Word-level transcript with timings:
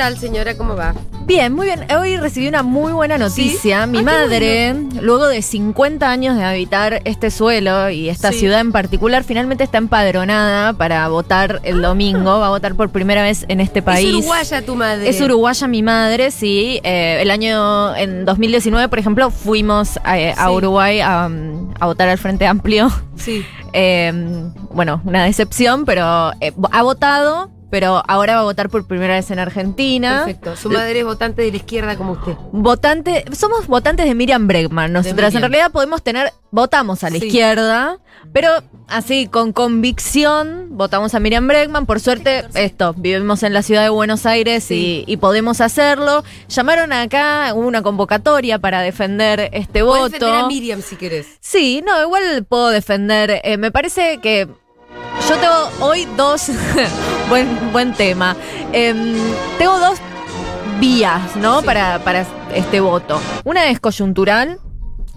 tal, 0.00 0.16
señora? 0.16 0.56
¿Cómo 0.56 0.76
va? 0.76 0.94
Bien, 1.26 1.52
muy 1.52 1.66
bien. 1.66 1.84
Hoy 1.92 2.16
recibí 2.16 2.48
una 2.48 2.62
muy 2.62 2.90
buena 2.94 3.18
noticia. 3.18 3.86
Mi 3.86 3.98
Ah, 3.98 4.00
qué 4.00 4.04
madre, 4.06 4.74
luego 5.02 5.28
de 5.28 5.42
50 5.42 6.10
años 6.10 6.38
de 6.38 6.42
habitar 6.44 7.02
este 7.04 7.30
suelo 7.30 7.90
y 7.90 8.08
esta 8.08 8.32
Sí. 8.32 8.38
ciudad 8.38 8.60
en 8.60 8.72
particular, 8.72 9.24
finalmente 9.24 9.62
está 9.62 9.76
empadronada 9.76 10.72
para 10.72 11.06
votar 11.08 11.60
el 11.64 11.82
domingo. 11.82 12.38
Va 12.40 12.46
a 12.46 12.48
votar 12.48 12.76
por 12.76 12.88
primera 12.88 13.22
vez 13.22 13.44
en 13.48 13.60
este 13.60 13.82
país. 13.82 14.08
Es 14.08 14.14
uruguaya 14.14 14.62
tu 14.64 14.74
madre. 14.74 15.06
Es 15.06 15.20
uruguaya 15.20 15.68
mi 15.68 15.82
madre, 15.82 16.30
sí. 16.30 16.80
Eh, 16.82 17.18
el 17.20 17.30
año, 17.30 17.94
en 17.94 18.24
2019, 18.24 18.88
por 18.88 18.98
ejemplo, 18.98 19.30
fuimos 19.30 19.98
a, 19.98 20.14
a 20.14 20.46
Sí. 20.46 20.50
Uruguay 20.50 21.00
a, 21.02 21.26
um, 21.26 21.74
a 21.78 21.84
votar 21.84 22.08
al 22.08 22.16
Frente 22.16 22.46
Amplio. 22.46 22.90
Sí. 23.16 23.44
Eh, 23.72 24.12
bueno, 24.72 25.00
una 25.04 25.22
decepción, 25.22 25.84
pero 25.84 26.32
eh, 26.40 26.52
ha 26.72 26.82
votado, 26.82 27.52
pero 27.70 28.02
ahora 28.08 28.34
va 28.34 28.40
a 28.40 28.44
votar 28.44 28.68
por 28.68 28.86
primera 28.86 29.14
vez 29.14 29.30
en 29.30 29.38
Argentina. 29.38 30.24
Perfecto. 30.24 30.56
Su 30.56 30.70
madre 30.70 31.00
es 31.00 31.04
votante 31.04 31.42
de 31.42 31.50
la 31.50 31.56
izquierda 31.56 31.96
como 31.96 32.12
usted. 32.12 32.34
Votante, 32.52 33.24
somos 33.32 33.66
votantes 33.66 34.06
de 34.06 34.14
Miriam 34.14 34.46
Bregman. 34.46 34.92
Nosotras 34.92 35.34
en 35.34 35.40
realidad 35.42 35.70
podemos 35.70 36.02
tener, 36.02 36.32
votamos 36.50 37.04
a 37.04 37.10
la 37.10 37.18
Sí. 37.18 37.26
izquierda, 37.26 37.98
pero 38.32 38.50
así 38.88 39.26
con 39.28 39.52
convicción 39.52 40.68
votamos 40.70 41.14
a 41.14 41.20
Miriam 41.20 41.46
Bregman. 41.46 41.86
Por 41.86 42.00
suerte, 42.00 42.44
esto, 42.54 42.94
vivimos 42.96 43.42
en 43.42 43.52
la 43.54 43.62
ciudad 43.62 43.82
de 43.82 43.88
Buenos 43.90 44.26
Aires 44.26 44.64
Sí. 44.64 45.04
y, 45.06 45.12
y 45.12 45.16
podemos 45.18 45.60
hacerlo. 45.60 46.24
Llamaron 46.48 46.92
acá, 46.92 47.52
hubo 47.54 47.66
una 47.66 47.82
convocatoria 47.82 48.58
para 48.58 48.80
defender 48.82 49.48
este 49.52 49.82
voto. 49.82 50.08
defender 50.10 50.34
a 50.34 50.46
Miriam 50.46 50.82
si 50.82 50.96
querés. 50.96 51.26
Sí, 51.40 51.82
no, 51.86 52.00
igual 52.02 52.44
puedo 52.48 52.68
defender. 52.68 53.40
Eh, 53.44 53.56
me 53.56 53.70
parece 53.70 54.18
que 54.18 54.48
yo 55.30 55.36
tengo 55.38 55.70
hoy 55.86 56.08
dos. 56.16 56.50
buen, 57.28 57.72
buen 57.72 57.94
tema. 57.94 58.36
Em, 58.72 59.14
tengo 59.58 59.78
dos 59.78 60.00
vías, 60.80 61.36
¿no? 61.36 61.60
Sí. 61.60 61.66
Para, 61.66 62.00
para 62.00 62.26
este 62.52 62.80
voto. 62.80 63.20
Una 63.44 63.68
es 63.70 63.78
coyuntural. 63.78 64.58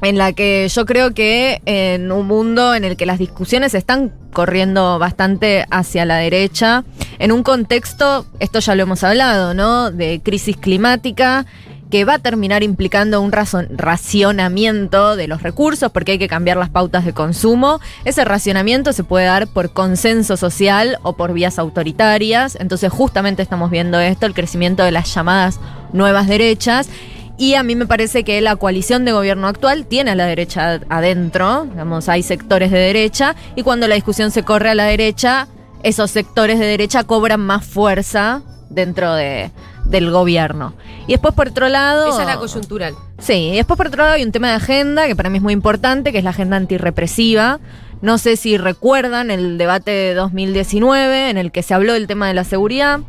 En 0.03 0.17
la 0.17 0.33
que 0.33 0.67
yo 0.67 0.85
creo 0.85 1.13
que 1.13 1.61
en 1.65 2.11
un 2.11 2.27
mundo 2.27 2.75
en 2.75 2.83
el 2.83 2.97
que 2.97 3.05
las 3.05 3.17
discusiones 3.17 3.73
están 3.73 4.13
corriendo 4.33 4.99
bastante 4.99 5.65
hacia 5.71 6.05
la 6.05 6.17
derecha, 6.17 6.83
en 7.19 7.31
un 7.31 7.41
contexto, 7.41 8.25
esto 8.39 8.59
ya 8.59 8.75
lo 8.75 8.83
hemos 8.83 9.03
hablado, 9.03 9.53
¿no? 9.53 9.91
De 9.91 10.19
crisis 10.21 10.57
climática, 10.57 11.45
que 11.93 12.05
va 12.05 12.15
a 12.15 12.17
terminar 12.19 12.63
implicando 12.63 13.21
un 13.21 13.31
racionamiento 13.31 15.15
de 15.15 15.27
los 15.27 15.43
recursos 15.43 15.91
porque 15.91 16.13
hay 16.13 16.17
que 16.17 16.27
cambiar 16.27 16.57
las 16.57 16.69
pautas 16.69 17.05
de 17.05 17.13
consumo. 17.13 17.81
Ese 18.03 18.25
racionamiento 18.25 18.93
se 18.93 19.03
puede 19.03 19.27
dar 19.27 19.45
por 19.45 19.73
consenso 19.73 20.35
social 20.35 20.97
o 21.03 21.13
por 21.13 21.33
vías 21.33 21.59
autoritarias. 21.59 22.57
Entonces 22.59 22.91
justamente 22.91 23.43
estamos 23.43 23.69
viendo 23.69 23.99
esto, 23.99 24.25
el 24.25 24.33
crecimiento 24.33 24.83
de 24.83 24.89
las 24.89 25.13
llamadas 25.13 25.59
nuevas 25.91 26.27
derechas. 26.27 26.89
Y 27.37 27.53
a 27.53 27.61
mí 27.61 27.75
me 27.75 27.85
parece 27.85 28.23
que 28.23 28.41
la 28.41 28.55
coalición 28.55 29.05
de 29.05 29.11
gobierno 29.11 29.45
actual 29.47 29.85
tiene 29.85 30.09
a 30.09 30.15
la 30.15 30.25
derecha 30.25 30.79
adentro, 30.89 31.65
digamos, 31.65 32.09
hay 32.09 32.23
sectores 32.23 32.71
de 32.71 32.79
derecha, 32.79 33.35
y 33.55 33.61
cuando 33.61 33.87
la 33.87 33.93
discusión 33.93 34.31
se 34.31 34.41
corre 34.41 34.71
a 34.71 34.75
la 34.75 34.85
derecha, 34.85 35.47
esos 35.83 36.09
sectores 36.09 36.57
de 36.57 36.65
derecha 36.65 37.03
cobran 37.03 37.41
más 37.41 37.63
fuerza 37.63 38.41
dentro 38.73 39.13
de, 39.13 39.51
del 39.85 40.11
gobierno. 40.11 40.73
Y 41.07 41.11
después 41.11 41.33
por 41.33 41.49
otro 41.49 41.69
lado... 41.69 42.09
Esa 42.09 42.21
es 42.21 42.27
la 42.27 42.37
coyuntural. 42.37 42.95
Sí, 43.19 43.49
y 43.49 43.55
después 43.55 43.77
por 43.77 43.87
otro 43.87 44.03
lado 44.03 44.15
hay 44.15 44.23
un 44.23 44.31
tema 44.31 44.49
de 44.49 44.55
agenda 44.55 45.07
que 45.07 45.15
para 45.15 45.29
mí 45.29 45.37
es 45.37 45.43
muy 45.43 45.53
importante, 45.53 46.11
que 46.11 46.17
es 46.17 46.23
la 46.23 46.31
agenda 46.31 46.57
antirrepresiva. 46.57 47.59
No 48.01 48.17
sé 48.17 48.35
si 48.35 48.57
recuerdan 48.57 49.31
el 49.31 49.57
debate 49.57 49.91
de 49.91 50.13
2019 50.13 51.29
en 51.29 51.37
el 51.37 51.51
que 51.51 51.63
se 51.63 51.73
habló 51.73 51.93
del 51.93 52.07
tema 52.07 52.27
de 52.27 52.33
la 52.33 52.43
seguridad. 52.43 52.99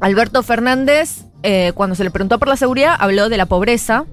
Alberto 0.00 0.42
Fernández, 0.42 1.24
eh, 1.42 1.72
cuando 1.74 1.96
se 1.96 2.04
le 2.04 2.10
preguntó 2.10 2.38
por 2.38 2.48
la 2.48 2.56
seguridad, 2.56 2.94
habló 2.98 3.28
de 3.28 3.36
la 3.36 3.46
pobreza. 3.46 4.04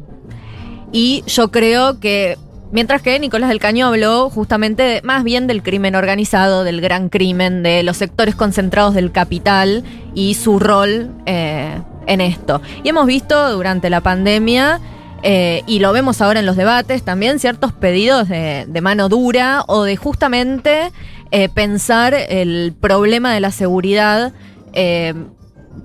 Y 0.91 1.23
yo 1.27 1.51
creo 1.51 1.99
que, 1.99 2.37
mientras 2.71 3.01
que 3.01 3.19
Nicolás 3.19 3.49
del 3.49 3.59
Caño 3.59 3.87
habló 3.87 4.29
justamente 4.29 5.01
más 5.03 5.23
bien 5.23 5.47
del 5.47 5.63
crimen 5.63 5.95
organizado, 5.95 6.63
del 6.63 6.81
gran 6.81 7.09
crimen, 7.09 7.63
de 7.63 7.83
los 7.83 7.97
sectores 7.97 8.35
concentrados 8.35 8.93
del 8.93 9.11
capital 9.11 9.83
y 10.13 10.33
su 10.33 10.59
rol 10.59 11.11
eh, 11.25 11.81
en 12.05 12.21
esto. 12.21 12.61
Y 12.83 12.89
hemos 12.89 13.05
visto 13.05 13.51
durante 13.51 13.89
la 13.89 14.01
pandemia, 14.01 14.79
eh, 15.23 15.63
y 15.65 15.79
lo 15.79 15.91
vemos 15.93 16.21
ahora 16.21 16.39
en 16.39 16.45
los 16.45 16.55
debates, 16.55 17.03
también 17.03 17.39
ciertos 17.39 17.73
pedidos 17.73 18.29
de, 18.29 18.79
mano 18.81 19.09
dura 19.09 19.63
o 19.67 19.83
de 19.83 19.97
justamente 19.97 20.91
eh, 21.31 21.49
pensar 21.49 22.13
el 22.13 22.73
problema 22.79 23.33
de 23.33 23.39
la 23.39 23.51
seguridad. 23.51 24.33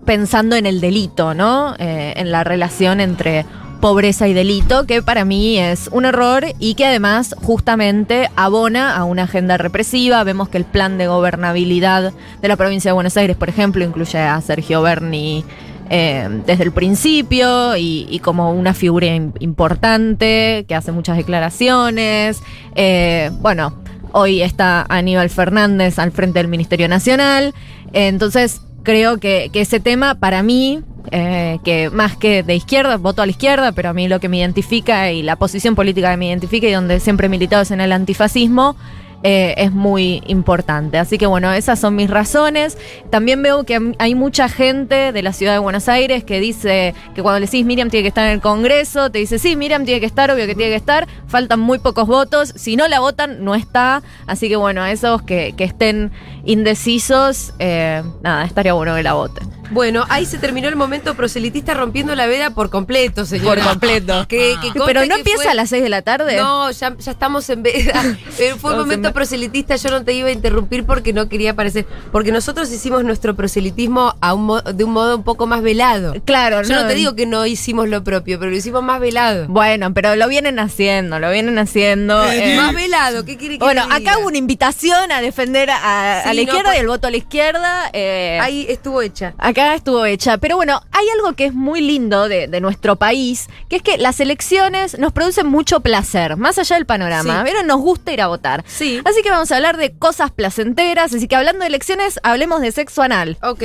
pensando 0.04 0.56
en 0.56 0.66
el 0.66 0.80
delito, 0.80 1.32
¿no? 1.32 1.74
En 1.78 2.30
la 2.30 2.44
relación 2.44 3.00
entre 3.00 3.46
pobreza 3.82 4.28
y 4.28 4.32
delito, 4.32 4.86
que 4.86 5.02
para 5.02 5.24
mí 5.24 5.58
es 5.58 5.88
un 5.90 6.04
error 6.04 6.44
y 6.60 6.76
que 6.76 6.86
además 6.86 7.34
justamente 7.42 8.30
abona 8.36 8.96
a 8.96 9.02
una 9.02 9.24
agenda 9.24 9.58
represiva. 9.58 10.22
Vemos 10.22 10.48
que 10.48 10.56
el 10.58 10.64
plan 10.64 10.98
de 10.98 11.08
gobernabilidad 11.08 12.12
de 12.40 12.48
la 12.48 12.56
provincia 12.56 12.90
de 12.90 12.92
Buenos 12.92 13.16
Aires, 13.16 13.36
por 13.36 13.48
ejemplo, 13.48 13.84
incluye 13.84 14.20
a 14.20 14.40
Sergio 14.40 14.82
Berni 14.82 15.44
eh, 15.90 16.28
desde 16.46 16.62
el 16.62 16.70
principio 16.70 17.76
y, 17.76 18.20
como 18.22 18.52
una 18.52 18.72
figura 18.72 19.08
im- 19.08 19.32
importante 19.40 20.64
que 20.68 20.76
hace 20.76 20.92
muchas 20.92 21.16
declaraciones. 21.16 22.40
Eh, 22.76 23.32
bueno, 23.40 23.74
hoy 24.12 24.42
está 24.42 24.86
Aníbal 24.88 25.28
Fernández 25.28 25.98
al 25.98 26.12
frente 26.12 26.38
del 26.38 26.46
Ministerio 26.46 26.88
Nacional. 26.88 27.52
Entonces, 27.92 28.60
creo 28.84 29.18
que 29.18 29.50
ese 29.52 29.80
tema 29.80 30.14
para 30.14 30.44
mí, 30.44 30.82
eh, 31.10 31.58
que 31.64 31.90
más 31.90 32.16
que 32.16 32.42
de 32.42 32.54
izquierda, 32.54 32.96
voto 32.96 33.22
a 33.22 33.26
la 33.26 33.30
izquierda, 33.30 33.72
pero 33.72 33.90
a 33.90 33.92
mí 33.92 34.08
lo 34.08 34.20
que 34.20 34.28
me 34.28 34.38
identifica 34.38 35.10
y 35.10 35.22
la 35.22 35.36
posición 35.36 35.74
política 35.74 36.10
que 36.10 36.16
me 36.16 36.28
identifica 36.28 36.66
y 36.66 36.72
donde 36.72 37.00
siempre 37.00 37.26
he 37.26 37.30
militado 37.30 37.62
es 37.62 37.70
en 37.70 37.80
el 37.80 37.92
antifascismo, 37.92 38.76
eh, 39.24 39.54
es 39.56 39.70
muy 39.70 40.22
importante. 40.26 40.98
Así 40.98 41.16
que 41.16 41.26
bueno, 41.26 41.52
esas 41.52 41.78
son 41.78 41.94
mis 41.94 42.10
razones. 42.10 42.76
También 43.10 43.40
veo 43.42 43.64
que 43.64 43.94
hay 43.98 44.14
mucha 44.14 44.48
gente 44.48 45.12
de 45.12 45.22
la 45.22 45.32
ciudad 45.32 45.52
de 45.52 45.60
Buenos 45.60 45.88
Aires 45.88 46.24
que 46.24 46.40
dice 46.40 46.94
que 47.14 47.22
cuando 47.22 47.38
le 47.38 47.46
decís 47.46 47.64
Miriam 47.64 47.88
tiene 47.88 48.02
que 48.02 48.08
estar 48.08 48.26
en 48.26 48.32
el 48.32 48.40
Congreso, 48.40 49.10
te 49.10 49.20
dice 49.20 49.38
sí, 49.38 49.54
Miriam 49.54 49.84
tiene 49.84 50.00
que 50.00 50.06
estar, 50.06 50.30
obvio 50.30 50.46
que 50.46 50.56
tiene 50.56 50.72
que 50.72 50.76
estar, 50.76 51.06
faltan 51.28 51.60
muy 51.60 51.78
pocos 51.78 52.08
votos, 52.08 52.52
si 52.56 52.74
no 52.74 52.88
la 52.88 52.98
votan 52.98 53.44
no 53.44 53.54
está, 53.54 54.02
así 54.26 54.48
que 54.48 54.56
bueno, 54.56 54.82
a 54.82 54.90
esos 54.90 55.22
que, 55.22 55.54
que 55.56 55.64
estén 55.64 56.10
indecisos, 56.44 57.52
eh, 57.58 58.02
nada, 58.22 58.44
estaría 58.44 58.72
bueno 58.72 58.94
que 58.94 59.02
la 59.02 59.12
voten. 59.14 59.50
Bueno, 59.70 60.04
ahí 60.10 60.26
se 60.26 60.36
terminó 60.36 60.68
el 60.68 60.76
momento 60.76 61.14
proselitista 61.14 61.72
rompiendo 61.72 62.14
la 62.14 62.26
veda 62.26 62.50
por 62.50 62.68
completo, 62.68 63.24
señora. 63.24 63.62
Por 63.62 63.70
completo. 63.70 64.26
Que, 64.28 64.54
que 64.60 64.68
conste 64.68 64.82
Pero 64.84 65.00
no 65.06 65.14
que 65.14 65.20
empieza 65.20 65.44
fue- 65.44 65.50
a 65.50 65.54
las 65.54 65.70
6 65.70 65.82
de 65.82 65.88
la 65.88 66.02
tarde. 66.02 66.36
No, 66.36 66.70
ya, 66.70 66.94
ya 66.98 67.10
estamos 67.10 67.48
en 67.48 67.62
veda. 67.62 68.02
Pero 68.36 68.56
fue 68.58 68.72
un 68.72 68.80
momento 68.80 69.08
en 69.08 69.14
proselitista, 69.14 69.76
yo 69.76 69.88
no 69.88 70.04
te 70.04 70.12
iba 70.12 70.28
a 70.28 70.32
interrumpir 70.32 70.84
porque 70.84 71.14
no 71.14 71.26
quería 71.30 71.52
aparecer. 71.52 71.86
Porque 72.10 72.32
nosotros 72.32 72.70
hicimos 72.70 73.02
nuestro 73.04 73.34
proselitismo 73.34 74.14
a 74.20 74.34
un 74.34 74.44
mo- 74.44 74.60
de 74.60 74.84
un 74.84 74.92
modo 74.92 75.16
un 75.16 75.22
poco 75.22 75.46
más 75.46 75.62
velado. 75.62 76.12
Claro, 76.26 76.60
Yo 76.64 76.74
no 76.74 76.86
te 76.86 76.94
digo 76.94 77.14
que 77.16 77.24
no 77.24 77.46
hicimos 77.46 77.88
lo 77.88 78.04
propio, 78.04 78.38
pero 78.38 78.50
lo 78.50 78.56
hicimos 78.58 78.82
más 78.82 79.00
velado. 79.00 79.46
Bueno, 79.48 79.94
pero 79.94 80.16
lo 80.16 80.28
vienen 80.28 80.58
haciendo, 80.58 81.18
lo 81.18 81.30
vienen 81.30 81.58
haciendo. 81.58 82.22
eh. 82.30 82.56
Más 82.58 82.74
velado, 82.74 83.24
¿qué 83.24 83.38
quiere 83.38 83.56
que 83.58 83.64
Bueno, 83.64 83.84
acá 83.90 84.18
hubo 84.18 84.26
una 84.26 84.36
invitación 84.36 85.10
a 85.12 85.22
defender 85.22 85.70
a, 85.70 86.20
a 86.28 86.31
Sí, 86.32 86.36
la 86.36 86.42
izquierda 86.42 86.76
y 86.76 86.80
el 86.80 86.86
voto 86.88 87.06
a 87.06 87.10
la 87.10 87.16
izquierda. 87.16 87.90
eh, 87.92 88.38
Ahí 88.42 88.66
estuvo 88.68 89.00
hecha. 89.02 89.34
Acá 89.38 89.74
estuvo 89.74 90.04
hecha. 90.04 90.38
Pero 90.38 90.56
bueno, 90.56 90.80
hay 90.92 91.06
algo 91.14 91.34
que 91.34 91.46
es 91.46 91.54
muy 91.54 91.80
lindo 91.80 92.28
de, 92.28 92.48
de 92.48 92.60
nuestro 92.60 92.96
país, 92.96 93.48
que 93.68 93.76
es 93.76 93.82
que 93.82 93.98
las 93.98 94.20
elecciones 94.20 94.98
nos 94.98 95.12
producen 95.12 95.46
mucho 95.46 95.80
placer, 95.80 96.36
más 96.36 96.58
allá 96.58 96.76
del 96.76 96.86
panorama. 96.86 97.38
Sí. 97.38 97.44
¿Vieron? 97.44 97.66
Nos 97.66 97.80
gusta 97.80 98.12
ir 98.12 98.20
a 98.22 98.26
votar. 98.26 98.64
Sí. 98.66 99.00
Así 99.04 99.22
que 99.22 99.30
vamos 99.30 99.50
a 99.52 99.56
hablar 99.56 99.76
de 99.76 99.92
cosas 99.96 100.30
placenteras. 100.30 101.14
Así 101.14 101.28
que 101.28 101.36
hablando 101.36 101.60
de 101.60 101.68
elecciones, 101.68 102.18
hablemos 102.22 102.60
de 102.60 102.72
sexo 102.72 103.02
anal. 103.02 103.36
Ok. 103.42 103.62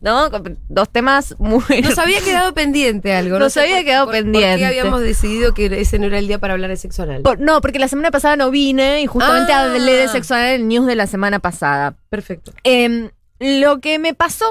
¿No? 0.00 0.30
Dos 0.68 0.88
temas 0.88 1.34
muy. 1.38 1.62
Nos 1.82 1.98
había 1.98 2.20
quedado 2.20 2.54
pendiente 2.54 3.12
algo. 3.14 3.38
Nos 3.38 3.52
sé 3.52 3.60
había 3.60 3.76
por- 3.76 3.84
quedado 3.84 4.04
por- 4.06 4.14
¿Por 4.14 4.22
pendiente. 4.24 4.58
qué 4.58 4.66
habíamos 4.66 5.00
decidido 5.02 5.52
que 5.52 5.66
ese 5.80 5.98
no 5.98 6.06
era 6.06 6.18
el 6.18 6.26
día 6.26 6.38
para 6.38 6.54
hablar 6.54 6.70
de 6.70 6.76
sexo 6.76 7.02
anal? 7.02 7.22
Por- 7.22 7.38
no, 7.40 7.60
porque 7.60 7.78
la 7.78 7.88
semana 7.88 8.10
pasada 8.10 8.36
no 8.36 8.50
vine 8.50 9.02
y 9.02 9.06
justamente 9.06 9.52
Ah. 9.52 9.64
hablé 9.64 9.92
de 9.92 10.08
sexo 10.08 10.34
anal 10.34 10.48
en 10.54 10.60
el 10.62 10.68
news 10.68 10.86
de 10.86 10.94
la 10.96 11.06
semana 11.06 11.38
pasada. 11.38 11.94
Perfecto. 12.08 12.52
Em, 12.64 13.10
lo 13.38 13.80
que 13.80 13.98
me 13.98 14.14
pasó 14.14 14.44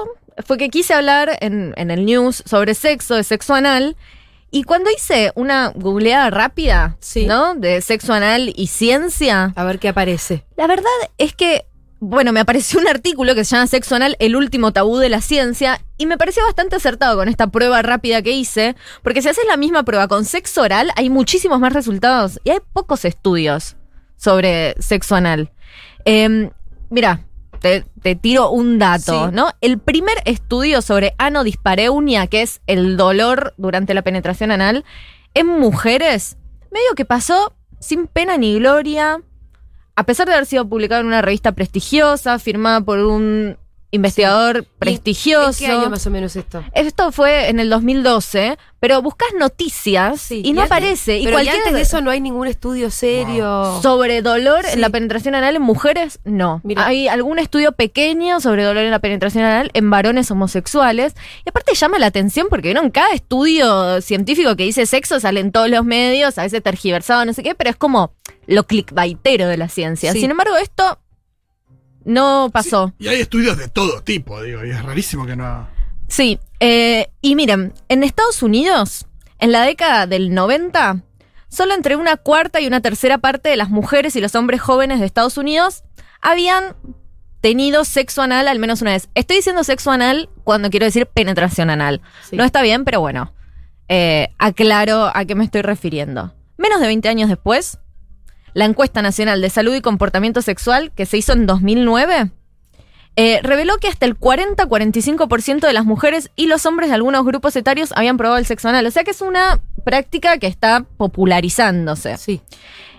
fue 0.46 0.56
que 0.56 0.68
quise 0.70 0.94
hablar 0.94 1.36
en, 1.40 1.74
en 1.76 1.90
el 1.90 2.04
news 2.06 2.42
sobre 2.46 2.74
sexo, 2.74 3.16
de 3.16 3.24
sexo 3.24 3.54
anal. 3.54 3.96
Y 4.52 4.64
cuando 4.64 4.90
hice 4.90 5.30
una 5.36 5.68
googleada 5.76 6.28
rápida, 6.30 6.96
Sí. 6.98 7.24
¿no? 7.26 7.54
De 7.54 7.80
sexo 7.82 8.12
anal 8.12 8.52
y 8.56 8.66
ciencia, 8.66 9.52
A 9.54 9.64
ver 9.64 9.78
qué 9.78 9.88
aparece. 9.88 10.44
la 10.56 10.66
verdad 10.66 10.90
es 11.18 11.34
que 11.34 11.66
bueno, 12.00 12.32
me 12.32 12.40
apareció 12.40 12.80
un 12.80 12.88
artículo 12.88 13.34
que 13.34 13.44
se 13.44 13.54
llama 13.54 13.66
Sexo 13.66 13.94
Anal, 13.94 14.16
el 14.18 14.34
último 14.34 14.72
tabú 14.72 14.96
de 14.96 15.10
la 15.10 15.20
ciencia, 15.20 15.80
y 15.98 16.06
me 16.06 16.16
pareció 16.16 16.42
bastante 16.44 16.76
acertado 16.76 17.16
con 17.16 17.28
esta 17.28 17.48
prueba 17.48 17.82
rápida 17.82 18.22
que 18.22 18.32
hice, 18.32 18.74
porque 19.02 19.20
si 19.20 19.28
haces 19.28 19.44
la 19.46 19.58
misma 19.58 19.82
prueba 19.82 20.08
con 20.08 20.24
sexo 20.24 20.62
oral, 20.62 20.90
hay 20.96 21.10
muchísimos 21.10 21.60
más 21.60 21.74
resultados 21.74 22.40
y 22.42 22.50
hay 22.50 22.58
pocos 22.72 23.04
estudios 23.04 23.76
sobre 24.16 24.74
sexo 24.80 25.14
anal. 25.14 25.52
Em, 26.06 26.50
mira, 26.88 27.26
te, 27.60 27.84
te 28.02 28.14
tiro 28.14 28.50
un 28.50 28.78
dato, 28.78 29.28
Sí. 29.28 29.34
¿no? 29.34 29.50
El 29.60 29.78
primer 29.78 30.16
estudio 30.24 30.80
sobre 30.80 31.14
anodispareunia, 31.18 32.26
que 32.26 32.40
es 32.40 32.62
el 32.66 32.96
dolor 32.96 33.52
durante 33.58 33.92
la 33.92 34.00
penetración 34.02 34.50
anal, 34.50 34.86
en 35.34 35.46
mujeres, 35.46 36.38
medio 36.72 36.94
que 36.96 37.04
pasó 37.04 37.54
sin 37.78 38.06
pena 38.06 38.38
ni 38.38 38.58
gloria, 38.58 39.20
a 40.00 40.04
pesar 40.04 40.26
de 40.26 40.32
haber 40.32 40.46
sido 40.46 40.66
publicado 40.66 41.02
en 41.02 41.08
una 41.08 41.20
revista 41.20 41.52
prestigiosa, 41.52 42.38
firmada 42.38 42.80
por 42.80 43.00
un 43.00 43.58
investigador 43.92 44.58
¿En 44.58 44.66
prestigioso. 44.78 45.58
qué 45.58 45.66
año 45.66 45.90
más 45.90 46.06
o 46.06 46.10
menos 46.10 46.36
esto? 46.36 46.62
Esto 46.74 47.10
fue 47.12 47.48
en 47.48 47.58
el 47.60 47.68
2012, 47.70 48.56
pero 48.78 49.02
buscas 49.02 49.28
noticias 49.38 50.20
Sí, 50.20 50.42
y 50.44 50.52
no 50.52 50.62
aparece. 50.62 51.18
Y 51.18 51.24
Pero 51.24 51.30
y 51.30 51.44
cualquier 51.44 51.56
antes 51.58 51.72
de 51.74 51.80
eso 51.82 52.00
no 52.00 52.10
hay 52.10 52.20
ningún 52.20 52.46
estudio 52.46 52.90
serio. 52.90 53.80
sobre 53.82 54.22
dolor 54.22 54.64
Sí. 54.64 54.74
en 54.74 54.80
la 54.80 54.90
penetración 54.90 55.34
anal 55.34 55.56
en 55.56 55.62
mujeres, 55.62 56.20
no. 56.24 56.60
Mira. 56.64 56.86
Hay 56.86 57.08
algún 57.08 57.38
estudio 57.38 57.72
pequeño 57.72 58.40
sobre 58.40 58.62
dolor 58.64 58.84
en 58.84 58.90
la 58.90 59.00
penetración 59.00 59.44
anal 59.44 59.70
en 59.74 59.90
varones 59.90 60.30
homosexuales. 60.30 61.14
Y 61.44 61.48
aparte 61.50 61.74
llama 61.74 61.98
la 61.98 62.06
atención 62.06 62.46
porque 62.48 62.72
¿no? 62.74 62.82
en 62.82 62.90
cada 62.90 63.12
estudio 63.12 64.00
científico 64.02 64.54
que 64.56 64.64
dice 64.64 64.86
sexo 64.86 65.18
sale 65.20 65.40
en 65.40 65.50
todos 65.52 65.68
los 65.68 65.84
medios, 65.84 66.38
a 66.38 66.42
veces 66.42 66.62
tergiversado, 66.62 67.24
no 67.24 67.32
sé 67.32 67.42
qué, 67.42 67.54
pero 67.54 67.70
es 67.70 67.76
como 67.76 68.12
lo 68.46 68.66
clickbaitero 68.66 69.48
de 69.48 69.56
la 69.56 69.68
ciencia. 69.68 70.12
Sí. 70.12 70.20
Sin 70.20 70.30
embargo, 70.30 70.56
esto 70.56 70.98
no 72.04 72.50
pasó. 72.52 72.92
Y 72.98 73.08
hay 73.08 73.20
estudios 73.20 73.56
de 73.58 73.68
todo 73.68 74.02
tipo, 74.02 74.42
digo, 74.42 74.64
y 74.64 74.70
es 74.70 74.82
rarísimo 74.82 75.26
que 75.26 75.36
no. 75.36 75.68
Sí, 76.08 76.38
eh, 76.58 77.08
y 77.20 77.36
miren, 77.36 77.72
en 77.88 78.02
Estados 78.02 78.42
Unidos, 78.42 79.06
en 79.38 79.52
la 79.52 79.62
década 79.62 80.06
del 80.06 80.34
90, 80.34 81.02
solo 81.48 81.74
entre 81.74 81.96
una 81.96 82.16
cuarta 82.16 82.60
y 82.60 82.66
una 82.66 82.80
tercera 82.80 83.18
parte 83.18 83.48
de 83.48 83.56
las 83.56 83.70
mujeres 83.70 84.16
y 84.16 84.20
los 84.20 84.34
hombres 84.34 84.60
jóvenes 84.60 85.00
de 85.00 85.06
Estados 85.06 85.38
Unidos 85.38 85.84
habían 86.20 86.76
tenido 87.40 87.84
sexo 87.84 88.22
anal 88.22 88.48
al 88.48 88.58
menos 88.58 88.82
una 88.82 88.92
vez. 88.92 89.08
Estoy 89.14 89.36
diciendo 89.36 89.64
sexo 89.64 89.90
anal 89.90 90.28
cuando 90.44 90.70
quiero 90.70 90.86
decir 90.86 91.06
penetración 91.06 91.70
anal. 91.70 92.00
Sí. 92.28 92.36
No 92.36 92.44
está 92.44 92.62
bien, 92.62 92.84
pero 92.84 93.00
bueno, 93.00 93.32
eh, 93.88 94.28
aclaro 94.38 95.10
a 95.14 95.24
qué 95.24 95.34
me 95.34 95.44
estoy 95.44 95.62
refiriendo. 95.62 96.34
Menos 96.58 96.80
de 96.80 96.86
20 96.86 97.08
años 97.08 97.28
después, 97.28 97.78
la 98.54 98.64
encuesta 98.64 99.02
nacional 99.02 99.40
de 99.40 99.50
salud 99.50 99.74
y 99.74 99.80
comportamiento 99.80 100.42
sexual 100.42 100.92
que 100.92 101.06
se 101.06 101.18
hizo 101.18 101.32
en 101.32 101.46
2009 101.46 102.30
eh, 103.16 103.40
reveló 103.42 103.76
que 103.78 103.88
hasta 103.88 104.06
el 104.06 104.18
40-45% 104.18 105.60
de 105.66 105.72
las 105.72 105.84
mujeres 105.84 106.30
y 106.36 106.46
los 106.46 106.64
hombres 106.64 106.88
de 106.88 106.94
algunos 106.94 107.24
grupos 107.24 107.56
etarios 107.56 107.92
habían 107.96 108.16
probado 108.16 108.38
el 108.38 108.46
sexo 108.46 108.68
anal. 108.68 108.86
O 108.86 108.90
sea 108.90 109.04
que 109.04 109.10
es 109.10 109.20
una 109.20 109.60
práctica 109.84 110.38
que 110.38 110.46
está 110.46 110.86
popularizándose. 110.96 112.16
Sí. 112.16 112.40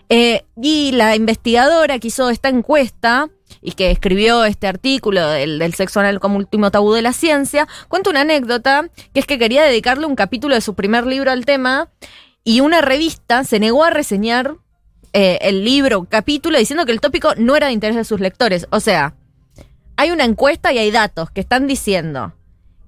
Eh, 0.10 0.44
y 0.62 0.92
la 0.92 1.16
investigadora 1.16 1.98
que 1.98 2.10
hizo 2.10 2.30
esta 2.30 2.50
encuesta 2.50 3.30
y 3.62 3.72
que 3.72 3.92
escribió 3.92 4.44
este 4.44 4.68
artículo 4.68 5.26
del, 5.30 5.60
del 5.60 5.74
sexo 5.74 6.02
anal 6.02 6.20
como 6.20 6.38
último 6.38 6.70
tabú 6.70 6.92
de 6.92 7.02
la 7.02 7.14
ciencia, 7.14 7.68
cuenta 7.88 8.10
una 8.10 8.22
anécdota 8.22 8.90
que 9.14 9.22
es 9.22 9.26
que 9.26 9.40
quería 9.40 9.64
dedicarle 9.64 10.06
un 10.06 10.16
capítulo 10.16 10.56
de 10.56 10.62
su 10.62 10.76
primer 10.76 11.08
libro 11.08 11.32
al 11.32 11.46
tema 11.46 11.90
y 12.44 12.60
una 12.60 12.82
revista 12.82 13.44
se 13.44 13.60
negó 13.60 13.86
a 13.86 13.90
reseñar 13.90 14.58
eh, 15.14 15.40
el 15.42 15.66
libro, 15.66 16.06
capítulo, 16.10 16.58
diciendo 16.58 16.86
que 16.86 16.92
el 16.92 17.02
tópico 17.02 17.34
no 17.36 17.56
era 17.56 17.68
de 17.68 17.74
interés 17.74 17.96
de 17.96 18.06
sus 18.06 18.20
lectores. 18.20 18.68
O 18.72 18.80
sea, 18.80 19.16
hay 19.98 20.12
una 20.12 20.24
encuesta 20.24 20.72
y 20.72 20.78
hay 20.78 20.92
datos 20.92 21.30
que 21.32 21.42
están 21.42 21.68
diciendo 21.68 22.34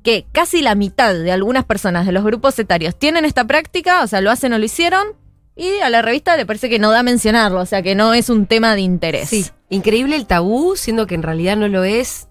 que 0.03 0.25
casi 0.31 0.61
la 0.61 0.75
mitad 0.75 1.13
de 1.13 1.31
algunas 1.31 1.65
personas 1.65 2.05
de 2.05 2.11
los 2.11 2.23
grupos 2.23 2.57
etarios 2.59 2.97
tienen 2.97 3.25
esta 3.25 3.45
práctica, 3.45 4.03
o 4.03 4.07
sea, 4.07 4.21
lo 4.21 4.31
hacen 4.31 4.53
o 4.53 4.57
lo 4.57 4.65
hicieron, 4.65 5.07
y 5.55 5.79
a 5.79 5.89
la 5.89 6.01
revista 6.01 6.35
le 6.35 6.45
parece 6.45 6.69
que 6.69 6.79
no 6.79 6.91
da 6.91 7.03
mencionarlo, 7.03 7.61
o 7.61 7.65
sea, 7.65 7.81
que 7.81 7.95
no 7.95 8.13
es 8.13 8.29
un 8.29 8.45
tema 8.45 8.75
de 8.75 8.81
interés. 8.81 9.29
Sí. 9.29 9.45
Increíble 9.69 10.15
el 10.15 10.25
tabú, 10.25 10.75
siendo 10.75 11.07
que 11.07 11.15
en 11.15 11.23
realidad 11.23 11.55
no 11.55 11.67
lo 11.67 11.83
es, 11.83 12.27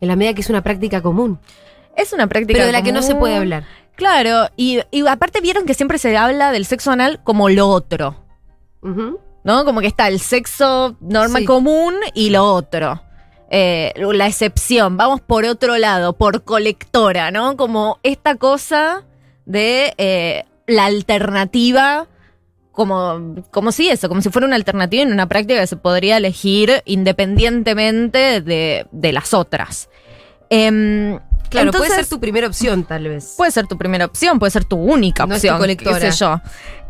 en 0.00 0.08
la 0.08 0.16
medida 0.16 0.34
que 0.34 0.40
es 0.40 0.50
una 0.50 0.62
práctica 0.62 1.00
común. 1.00 1.38
Es 1.96 2.12
una 2.12 2.26
práctica 2.26 2.54
Pero 2.58 2.66
de 2.66 2.72
la 2.72 2.82
que 2.82 2.92
no 2.92 3.02
se 3.02 3.14
puede 3.14 3.36
hablar. 3.36 3.64
Claro, 3.94 4.48
y, 4.56 4.80
y 4.90 5.06
aparte 5.06 5.40
vieron 5.40 5.64
que 5.64 5.74
siempre 5.74 5.98
se 5.98 6.16
habla 6.16 6.50
del 6.50 6.64
sexo 6.64 6.90
anal 6.90 7.20
como 7.22 7.48
lo 7.50 7.68
otro, 7.68 8.16
Ujú. 8.82 9.20
¿No? 9.44 9.64
Como 9.64 9.80
que 9.80 9.86
está 9.86 10.08
el 10.08 10.20
sexo 10.20 10.96
norma 11.00 11.40
Sí. 11.40 11.44
común 11.44 11.94
y 12.14 12.30
lo 12.30 12.44
otro. 12.52 13.02
Eh, 13.50 13.92
la 13.96 14.26
excepción, 14.26 14.96
vamos 14.96 15.20
por 15.20 15.44
otro 15.44 15.76
lado, 15.76 16.14
por 16.14 16.42
colectora, 16.44 17.30
¿no? 17.30 17.56
Como 17.56 17.98
esta 18.02 18.36
cosa 18.36 19.04
de 19.44 19.92
eh, 19.98 20.44
la 20.66 20.86
alternativa, 20.86 22.06
como, 22.70 23.34
como 23.50 23.70
si 23.70 23.90
eso, 23.90 24.08
como 24.08 24.22
si 24.22 24.30
fuera 24.30 24.46
una 24.46 24.56
alternativa 24.56 25.02
en 25.02 25.12
una 25.12 25.28
práctica 25.28 25.60
que 25.60 25.66
se 25.66 25.76
podría 25.76 26.16
elegir 26.16 26.82
independientemente 26.86 28.40
de, 28.40 28.86
de 28.90 29.12
las 29.12 29.34
otras. 29.34 29.90
Em, 30.48 31.18
Claro, 31.52 31.68
entonces- 31.68 31.90
puede 31.90 32.02
ser 32.02 32.10
tu 32.10 32.18
primera 32.20 32.46
opción, 32.48 32.84
tal 32.84 33.06
vez. 33.08 33.34
Puede 33.36 33.50
ser 33.52 33.66
tu 33.68 33.78
primera 33.78 34.04
opción, 34.06 34.38
puede 34.40 34.50
ser 34.50 34.64
tu 34.64 34.76
única 34.76 35.24
No 35.26 35.34
es 35.36 35.42
tu 35.42 35.46
opción, 35.48 35.58
colectora. 35.60 36.00
qué 36.00 36.10
sé 36.12 36.18
yo. 36.18 36.40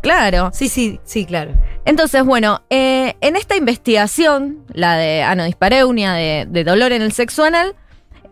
Claro. 0.01 0.49
Sí, 0.53 0.67
sí, 0.69 0.99
sí, 1.05 1.25
claro. 1.25 1.51
Entonces, 1.85 2.23
bueno, 2.25 2.61
eh, 2.69 3.15
en 3.21 3.35
esta 3.35 3.55
investigación, 3.55 4.65
la 4.73 4.95
de 4.97 5.21
anodispareunia, 5.23 6.13
de, 6.13 6.45
de 6.49 6.63
dolor 6.63 6.91
en 6.91 7.01
el 7.01 7.11
sexo 7.13 7.43
anal, 7.43 7.75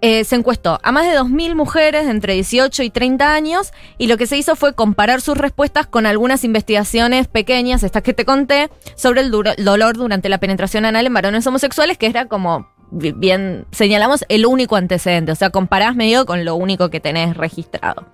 eh, 0.04 0.24
se 0.24 0.36
encuestó 0.36 0.80
a 0.82 0.92
más 0.92 1.06
de 1.06 1.14
2.000 1.16 1.54
mujeres 1.54 2.06
de 2.06 2.12
entre 2.12 2.34
18 2.34 2.82
y 2.82 2.90
30 2.90 3.34
años 3.36 3.72
y 4.00 4.08
lo 4.08 4.18
que 4.18 4.26
se 4.26 4.36
hizo 4.36 4.56
fue 4.56 4.74
comparar 4.74 5.22
sus 5.22 5.38
respuestas 5.38 5.86
con 5.86 6.08
algunas 6.08 6.44
investigaciones 6.44 7.28
pequeñas, 7.28 7.84
estas 7.84 8.02
que 8.02 8.14
te 8.14 8.26
conté, 8.26 8.70
sobre 8.96 9.22
el 9.22 9.30
dolor 9.30 9.98
durante 9.98 10.28
la 10.28 10.40
penetración 10.40 10.86
anal 10.86 11.06
en 11.06 11.14
varones 11.14 11.46
homosexuales, 11.46 12.00
que 12.00 12.08
era 12.08 12.26
como, 12.26 12.68
bien 12.92 13.66
señalamos, 13.72 14.26
el 14.30 14.46
único 14.46 14.76
antecedente. 14.76 15.32
O 15.32 15.36
sea, 15.36 15.50
comparás 15.50 15.96
medio 15.96 16.26
con 16.26 16.46
lo 16.46 16.56
único 16.56 16.90
que 16.90 17.00
tenés 17.00 17.36
registrado. 17.36 18.06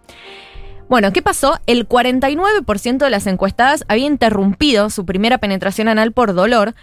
Bueno, 0.90 1.12
¿qué 1.12 1.22
pasó? 1.22 1.60
El 1.66 1.88
49% 1.88 2.98
de 2.98 3.10
las 3.10 3.28
encuestadas 3.28 3.84
había 3.90 4.06
interrumpido 4.06 4.90
su 4.90 5.06
primera 5.06 5.38
penetración 5.38 5.90
anal 5.90 6.14
por 6.14 6.34
dolor, 6.34 6.76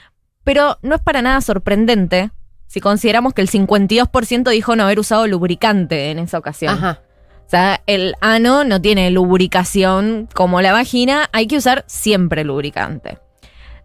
pero 0.43 0.79
no 0.83 0.97
es 0.97 1.01
para 1.01 1.23
nada 1.23 1.41
sorprendente 1.41 2.31
si 2.67 2.81
consideramos 2.81 3.33
que 3.35 3.41
el 3.41 3.49
52% 3.49 4.51
dijo 4.51 4.77
no 4.77 4.83
haber 4.83 4.99
usado 4.99 5.27
lubricante 5.27 6.11
en 6.11 6.19
esa 6.19 6.39
ocasión. 6.39 6.75
Ajá. 6.75 7.01
O 7.47 7.49
sea, 7.49 7.83
el 7.87 8.15
ano 8.21 8.65
no 8.65 8.81
tiene 8.81 9.11
lubricación 9.11 10.29
como 10.35 10.61
la 10.61 10.73
vagina, 10.73 11.29
hay 11.33 11.47
que 11.47 11.59
usar 11.59 11.85
siempre 11.87 12.43
lubricante. 12.43 13.19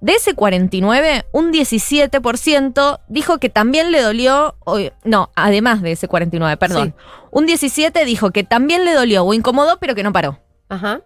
De 0.01 0.13
ese 0.13 0.33
49, 0.33 1.25
un 1.33 1.51
17% 1.51 2.99
dijo 3.09 3.37
que 3.39 3.49
también 3.49 3.91
le 3.91 4.01
dolió, 4.01 4.55
o- 4.65 4.79
no, 5.03 5.29
además 5.35 5.81
de 5.81 5.91
ese 5.91 6.07
49, 6.07 6.55
perdón. 6.57 6.95
Un 7.31 7.45
17 7.45 8.05
dijo 8.05 8.31
que 8.31 8.43
también 8.43 8.85
le 8.85 8.93
dolió 8.93 9.23
o 9.25 9.33
incomodó, 9.33 9.77
pero 9.79 9.95
que 9.95 10.03
no 10.03 10.13
paró. 10.13 10.39
Ajá. 10.69 11.01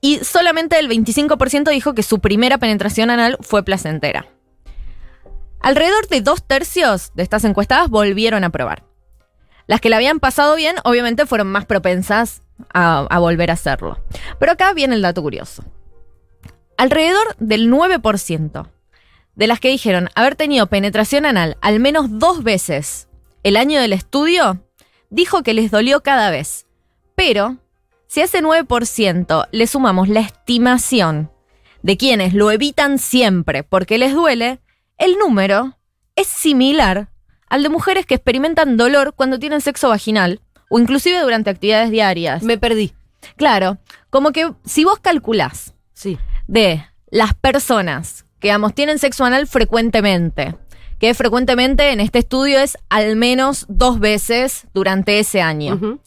Y 0.00 0.18
solamente 0.24 0.78
el 0.78 0.88
25% 0.88 1.70
dijo 1.70 1.94
que 1.94 2.02
su 2.02 2.20
primera 2.20 2.58
penetración 2.58 3.10
anal 3.10 3.36
fue 3.42 3.62
placentera. 3.64 4.26
Alrededor 5.60 6.06
de 6.08 6.20
dos 6.20 6.42
tercios 6.46 7.12
de 7.14 7.22
estas 7.22 7.44
encuestadas 7.44 7.88
volvieron 7.88 8.44
a 8.44 8.50
probar. 8.50 8.84
Las 9.66 9.80
que 9.80 9.88
la 9.90 9.96
habían 9.96 10.20
pasado 10.20 10.54
bien, 10.54 10.76
obviamente, 10.84 11.26
fueron 11.26 11.48
más 11.48 11.64
propensas 11.64 12.42
a, 12.72 13.06
a 13.10 13.18
volver 13.18 13.50
a 13.50 13.54
hacerlo. 13.54 13.98
Pero 14.38 14.52
acá 14.52 14.72
viene 14.74 14.94
el 14.94 15.02
dato 15.02 15.22
curioso. 15.22 15.64
Alrededor 16.76 17.36
del 17.38 17.70
9% 17.70 18.68
de 19.34 19.46
las 19.46 19.60
que 19.60 19.68
dijeron 19.68 20.08
haber 20.14 20.36
tenido 20.36 20.66
penetración 20.66 21.26
anal 21.26 21.56
al 21.60 21.80
menos 21.80 22.18
dos 22.18 22.42
veces 22.42 23.08
el 23.42 23.56
año 23.56 23.80
del 23.80 23.92
estudio, 23.92 24.62
dijo 25.08 25.42
que 25.42 25.54
les 25.54 25.70
dolió 25.70 26.02
cada 26.02 26.30
vez. 26.30 26.66
Pero, 27.14 27.58
si 28.08 28.20
a 28.20 28.24
ese 28.24 28.42
9% 28.42 29.48
le 29.52 29.66
sumamos 29.66 30.08
la 30.08 30.20
estimación 30.20 31.30
de 31.82 31.96
quienes 31.96 32.34
lo 32.34 32.50
evitan 32.50 32.98
siempre 32.98 33.62
porque 33.62 33.98
les 33.98 34.14
duele, 34.14 34.60
el 34.98 35.16
número 35.16 35.78
es 36.16 36.26
similar 36.26 37.08
al 37.48 37.62
de 37.62 37.68
mujeres 37.68 38.04
que 38.04 38.14
experimentan 38.16 38.76
dolor 38.76 39.14
cuando 39.14 39.38
tienen 39.38 39.60
sexo 39.60 39.90
vaginal 39.90 40.40
o 40.68 40.80
inclusive 40.80 41.20
durante 41.20 41.50
actividades 41.50 41.90
diarias. 41.90 42.42
Me 42.42 42.58
perdí. 42.58 42.92
Claro, 43.36 43.78
como 44.10 44.32
que 44.32 44.52
si 44.64 44.84
vos 44.84 44.98
calculás 44.98 45.72
Sí. 45.96 46.18
De 46.46 46.84
las 47.10 47.34
personas 47.34 48.24
que, 48.40 48.48
digamos, 48.48 48.74
tienen 48.74 48.98
sexo 48.98 49.24
anal 49.24 49.46
frecuentemente, 49.46 50.56
que 50.98 51.14
frecuentemente 51.14 51.90
en 51.90 52.00
este 52.00 52.20
estudio 52.20 52.58
es 52.58 52.78
al 52.88 53.16
menos 53.16 53.66
dos 53.68 53.98
veces 54.00 54.66
durante 54.72 55.18
ese 55.18 55.40
año. 55.42 56.00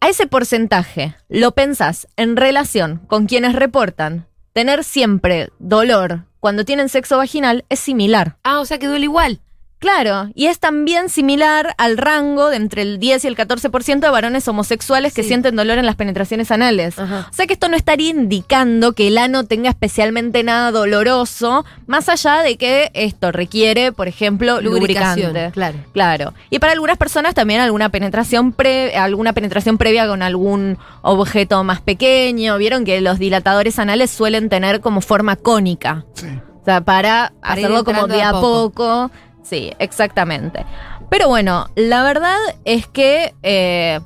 A 0.00 0.08
ese 0.08 0.26
porcentaje 0.26 1.14
lo 1.28 1.52
pensás 1.52 2.06
en 2.16 2.36
relación 2.36 2.98
con 3.06 3.26
quienes 3.26 3.54
reportan 3.54 4.26
tener 4.52 4.84
siempre 4.84 5.50
dolor 5.58 6.24
cuando 6.40 6.64
tienen 6.64 6.88
sexo 6.88 7.16
vaginal 7.16 7.64
es 7.68 7.80
similar. 7.80 8.36
Ah, 8.44 8.60
o 8.60 8.64
sea 8.64 8.78
que 8.78 8.86
duele 8.86 9.04
igual. 9.04 9.40
Claro, 9.78 10.30
y 10.34 10.46
es 10.46 10.58
también 10.58 11.10
similar 11.10 11.74
al 11.76 11.98
rango 11.98 12.48
de 12.48 12.56
entre 12.56 12.80
el 12.80 12.98
10 12.98 13.24
y 13.24 13.28
el 13.28 13.36
14% 13.36 14.00
de 14.00 14.10
varones 14.10 14.48
homosexuales 14.48 15.12
que 15.12 15.22
Sí. 15.22 15.28
sienten 15.28 15.54
dolor 15.54 15.76
en 15.76 15.84
las 15.84 15.96
penetraciones 15.96 16.50
anales. 16.50 16.98
Ajá. 16.98 17.26
O 17.30 17.32
sea 17.34 17.46
que 17.46 17.52
esto 17.52 17.68
no 17.68 17.76
estaría 17.76 18.08
indicando 18.10 18.94
que 18.94 19.08
el 19.08 19.18
ano 19.18 19.44
tenga 19.44 19.68
especialmente 19.68 20.42
nada 20.42 20.70
doloroso, 20.70 21.66
más 21.86 22.08
allá 22.08 22.38
de 22.42 22.56
que 22.56 22.90
esto 22.94 23.32
requiere, 23.32 23.92
por 23.92 24.08
ejemplo, 24.08 24.62
Lubricación, 24.62 25.28
lubricante. 25.28 25.52
claro. 25.52 25.78
Claro. 25.92 26.34
Y 26.48 26.58
para 26.58 26.72
algunas 26.72 26.96
personas 26.96 27.34
también 27.34 27.60
alguna 27.60 27.90
penetración 27.90 28.52
pre- 28.52 28.96
alguna 28.96 29.34
penetración 29.34 29.76
previa 29.76 30.06
con 30.08 30.22
algún 30.22 30.78
objeto 31.02 31.62
más 31.64 31.82
pequeño. 31.82 32.56
Vieron 32.56 32.84
que 32.86 33.00
los 33.02 33.18
dilatadores 33.18 33.78
anales 33.78 34.10
suelen 34.10 34.48
tener 34.48 34.80
como 34.80 35.02
forma 35.02 35.36
cónica. 35.36 36.06
Sí. 36.14 36.26
O 36.62 36.64
sea, 36.64 36.80
para, 36.80 37.32
hacerlo 37.42 37.84
como 37.84 38.08
de 38.08 38.22
a 38.22 38.32
poco. 38.32 39.10
Sí, 39.48 39.72
exactamente. 39.78 40.66
Pero 41.08 41.28
bueno, 41.28 41.68
la 41.76 42.02
verdad 42.02 42.38
es 42.64 42.88
que 42.88 43.32
eh, 43.42 44.00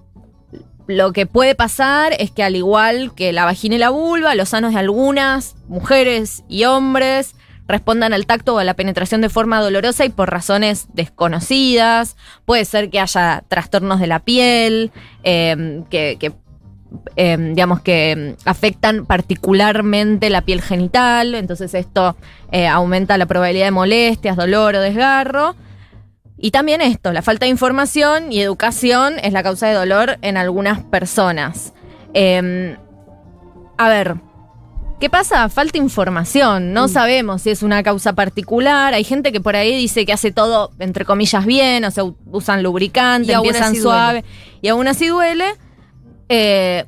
lo 0.87 1.13
que 1.13 1.27
puede 1.27 1.55
pasar 1.55 2.15
es 2.19 2.31
que 2.31 2.43
al 2.43 2.57
igual 2.57 3.15
que 3.15 3.33
la 3.33 3.47
vagina 3.47 3.77
y 3.77 3.79
la 3.79 3.91
vulva, 3.91 4.35
los 4.35 4.51
sanos 4.51 4.75
de 4.75 4.81
algunas 4.81 5.57
mujeres 5.67 6.45
y 6.49 6.65
hombres 6.65 7.35
respondan 7.69 8.13
al 8.13 8.27
tacto 8.27 8.57
o 8.57 8.59
a 8.59 8.65
la 8.65 8.75
penetración 8.75 9.21
de 9.21 9.31
forma 9.31 9.61
dolorosa 9.61 10.05
y 10.05 10.11
por 10.11 10.31
razones 10.31 10.89
desconocidas. 10.93 12.17
Puede 12.45 12.65
ser 12.67 12.91
que 12.91 13.01
haya 13.01 13.45
trastornos 13.49 14.01
de 14.01 14.09
la 14.09 14.19
piel, 14.19 14.91
eh, 15.23 15.85
que, 15.89 16.17
que, 16.21 16.33
eh, 17.17 17.37
digamos 17.39 17.81
que 17.81 18.37
mm, 18.37 18.49
afectan 18.49 19.07
particularmente 19.07 20.31
la 20.31 20.43
piel 20.43 20.63
genital, 20.63 21.35
entonces 21.35 21.75
esto 21.75 22.17
eh, 22.53 22.67
aumenta 22.67 23.19
la 23.19 23.27
probabilidad 23.27 23.67
de 23.67 23.71
molestias, 23.71 24.37
dolor 24.37 24.75
o 24.77 24.81
desgarro. 24.81 25.55
Y 26.43 26.53
también 26.53 26.81
esto, 26.81 27.13
la 27.13 27.21
falta 27.21 27.45
de 27.45 27.51
información 27.51 28.33
y 28.33 28.41
educación 28.41 29.15
es 29.23 29.33
la 29.33 29.43
causa 29.43 29.69
de 29.69 29.75
dolor 29.75 30.19
en 30.23 30.39
algunas 30.39 30.81
personas. 30.81 31.75
Eh, 32.15 32.77
a 33.77 33.89
ver, 33.89 34.17
¿qué 35.01 35.11
pasa? 35.11 35.49
Falta 35.51 35.79
información, 35.79 36.73
no 36.73 36.89
sabemos 36.89 37.43
si 37.43 37.51
es 37.51 37.63
una 37.63 37.83
causa 37.83 38.15
particular. 38.15 38.95
Hay 38.95 39.05
gente 39.05 39.33
que 39.33 39.41
por 39.41 39.55
ahí 39.55 39.77
dice 39.77 40.07
que 40.07 40.13
hace 40.13 40.33
todo, 40.33 40.71
entre 40.79 41.05
comillas, 41.05 41.45
bien, 41.45 41.85
o 41.85 41.91
sea, 41.91 42.05
usan 42.27 42.63
lubricante, 42.63 43.33
Y 43.33 43.35
empiezan 43.35 43.75
suave 43.75 44.25
y 44.63 44.69
aún 44.69 44.89
así 44.89 45.09
duele. 45.09 45.45
Eh, 46.31 46.85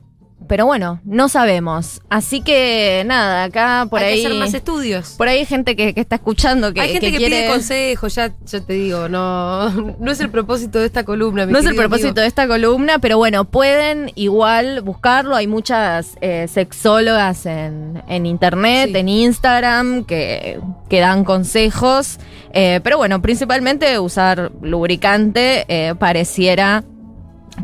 pero 0.49 0.67
bueno, 0.67 1.01
no 1.05 1.29
sabemos. 1.29 2.03
Así 2.11 2.41
que 2.43 3.05
nada, 3.07 3.45
acá 3.45 3.87
por 3.89 4.01
Hay 4.01 4.15
ahí. 4.15 4.21
que 4.23 4.27
hacer 4.27 4.39
más 4.39 4.53
estudios. 4.53 5.15
Por 5.17 5.29
ahí 5.29 5.39
hay 5.39 5.45
gente 5.47 5.77
que, 5.77 5.95
que 5.95 6.01
está 6.01 6.17
escuchando 6.17 6.75
que, 6.75 6.81
Hay 6.81 6.93
gente 6.93 7.13
que, 7.13 7.17
quiere. 7.19 7.37
pide 7.43 7.49
consejos, 7.49 8.15
ya 8.17 8.33
yo 8.51 8.63
te 8.63 8.73
digo, 8.75 9.09
no, 9.09 9.71
no 9.71 10.11
es 10.11 10.21
el 10.21 10.31
propósito 10.31 10.81
de 10.81 10.87
esta 10.87 11.05
columna. 11.05 11.47
mi 11.47 11.53
No 11.53 11.61
es 11.61 11.65
el 11.67 11.77
propósito 11.77 12.09
amigo. 12.09 12.21
de 12.23 12.27
esta 12.27 12.49
columna, 12.49 12.99
pero 12.99 13.19
bueno, 13.19 13.45
pueden 13.45 14.11
igual 14.17 14.83
buscarlo. 14.83 15.37
Hay 15.37 15.47
muchas 15.47 16.17
eh, 16.21 16.49
sexólogas 16.49 17.47
en, 17.47 18.03
en 18.09 18.27
internet, 18.27 18.91
Sí. 18.93 18.99
en 18.99 19.09
Instagram, 19.09 20.05
que, 20.05 20.59
que 20.91 21.01
dan 21.01 21.25
consejos. 21.25 22.19
Eh, 22.53 22.81
pero 22.83 22.99
bueno, 22.99 23.23
principalmente 23.23 23.99
usar 24.01 24.51
lubricante 24.61 25.65
eh, 25.69 25.95
pareciera 25.99 26.83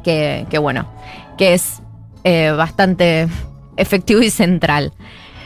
que, 0.04 0.46
que, 0.48 0.58
bueno, 0.58 0.88
que 1.38 1.54
es 1.54 1.80
eh, 2.24 2.50
bastante 2.50 3.28
efectivo 3.76 4.20
y 4.20 4.30
central. 4.30 4.92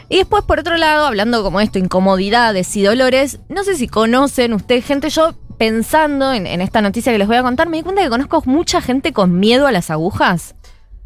Y 0.08 0.16
después, 0.16 0.42
por 0.42 0.58
otro 0.58 0.76
lado, 0.76 1.06
hablando 1.06 1.42
como 1.42 1.61
esto, 1.61 1.78
incomodidades 1.78 2.76
y 2.76 2.82
dolores, 2.82 3.38
no 3.49 3.62
sé 3.64 3.76
si 3.76 3.88
conocen 3.88 4.52
ustedes, 4.52 4.84
gente, 4.84 5.08
yo 5.08 5.34
pensando 5.56 6.32
en, 6.32 6.46
esta 6.61 6.82
noticia 6.82 7.12
que 7.12 7.18
les 7.18 7.28
voy 7.28 7.37
a 7.37 7.42
contar, 7.42 7.68
me 7.68 7.76
di 7.76 7.82
cuenta 7.82 8.02
que 8.02 8.08
conozco 8.08 8.42
mucha 8.44 8.80
gente 8.80 9.12
con 9.12 9.38
miedo 9.38 9.66
a 9.66 9.72
las 9.72 9.90
agujas. 9.90 10.56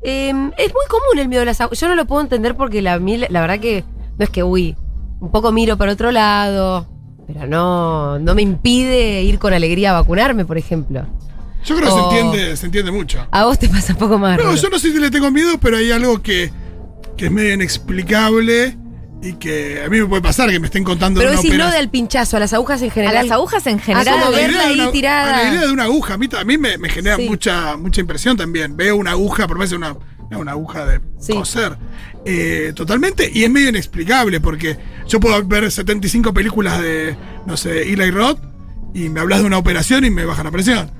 Eh, 0.02 0.28
es 0.30 0.72
muy 0.72 0.86
común 0.88 1.18
el 1.18 1.28
miedo 1.28 1.42
a 1.42 1.44
las 1.44 1.60
agujas. 1.60 1.78
Yo 1.78 1.88
no 1.88 1.94
lo 1.94 2.06
puedo 2.06 2.22
entender 2.22 2.56
porque 2.56 2.80
la, 2.80 2.98
la 2.98 3.40
verdad 3.40 3.60
que 3.60 3.84
no 4.18 4.24
es 4.24 4.30
que, 4.30 4.42
uy, 4.42 4.76
un 5.20 5.30
poco 5.30 5.52
miro 5.52 5.76
para 5.76 5.92
otro 5.92 6.10
lado, 6.10 6.86
pero 7.26 7.46
no, 7.46 8.18
no 8.18 8.34
me 8.34 8.42
impide 8.42 9.22
ir 9.22 9.38
con 9.38 9.52
alegría 9.52 9.90
a 9.90 10.00
vacunarme, 10.00 10.44
por 10.44 10.58
ejemplo. 10.58 11.04
Yo 11.66 11.76
creo 11.76 11.88
que 11.88 12.00
Oh. 12.00 12.10
se, 12.10 12.18
entiende, 12.20 12.56
se 12.56 12.66
entiende 12.66 12.90
mucho. 12.92 13.26
A 13.30 13.44
vos 13.44 13.58
te 13.58 13.68
pasa 13.68 13.92
un 13.92 13.98
poco 13.98 14.18
más. 14.18 14.38
No, 14.38 14.54
yo 14.54 14.68
no 14.70 14.78
sé 14.78 14.92
si 14.92 14.98
le 14.98 15.10
tengo 15.10 15.30
miedo, 15.30 15.58
pero 15.60 15.76
hay 15.76 15.90
algo 15.90 16.22
que, 16.22 16.50
que 17.16 17.26
es 17.26 17.30
medio 17.32 17.52
inexplicable 17.54 18.76
y 19.22 19.32
que 19.34 19.82
a 19.84 19.88
mí 19.88 19.98
me 20.00 20.06
puede 20.06 20.22
pasar 20.22 20.50
que 20.50 20.60
me 20.60 20.66
estén 20.66 20.84
contando 20.84 21.18
Pero 21.20 21.30
de 21.32 21.36
una 21.38 21.42
decís 21.42 21.58
no 21.58 21.70
del 21.70 21.88
pinchazo, 21.88 22.36
a 22.36 22.40
las 22.40 22.52
agujas 22.52 22.80
en 22.82 22.90
A 22.90 22.92
general. 22.92 23.14
las 23.26 23.30
agujas 23.32 23.66
en 23.66 23.78
Ah, 23.78 23.82
general. 23.82 24.20
como 24.20 24.30
La 24.30 24.36
idea 24.36 24.46
verla 24.46 24.58
de 24.62 24.66
ahí 24.68 24.80
una- 24.80 24.90
tirada. 24.92 25.42
La 25.42 25.50
idea 25.54 25.66
de 25.66 25.72
una 25.72 25.84
aguja, 25.84 26.14
a 26.14 26.18
mí, 26.18 26.28
a 26.38 26.44
mí 26.44 26.58
me, 26.58 26.78
me 26.78 26.88
genera 26.88 27.16
Sí. 27.16 27.28
mucha, 27.28 27.76
mucha 27.76 28.00
impresión 28.00 28.36
también. 28.36 28.76
Veo 28.76 28.96
una 28.96 29.12
aguja, 29.12 29.48
por 29.48 29.58
menos 29.58 29.72
una, 29.72 29.96
una 30.38 30.52
aguja 30.52 30.84
de 30.86 31.00
Sí. 31.18 31.32
coser. 31.32 31.76
Eh, 32.24 32.72
totalmente, 32.74 33.30
y 33.32 33.44
es 33.44 33.50
medio 33.50 33.68
inexplicable 33.70 34.40
porque 34.40 34.76
yo 35.08 35.18
puedo 35.20 35.42
ver 35.44 35.70
75 35.70 36.34
películas 36.34 36.80
de, 36.82 37.16
no 37.46 37.56
sé, 37.56 37.82
Eli 37.92 38.10
Roth 38.10 38.38
y 38.94 39.08
me 39.08 39.20
hablas 39.20 39.40
de 39.40 39.46
una 39.46 39.58
operación 39.58 40.04
y 40.04 40.10
me 40.10 40.24
baja 40.24 40.44
la 40.44 40.50
presión. 40.50 40.90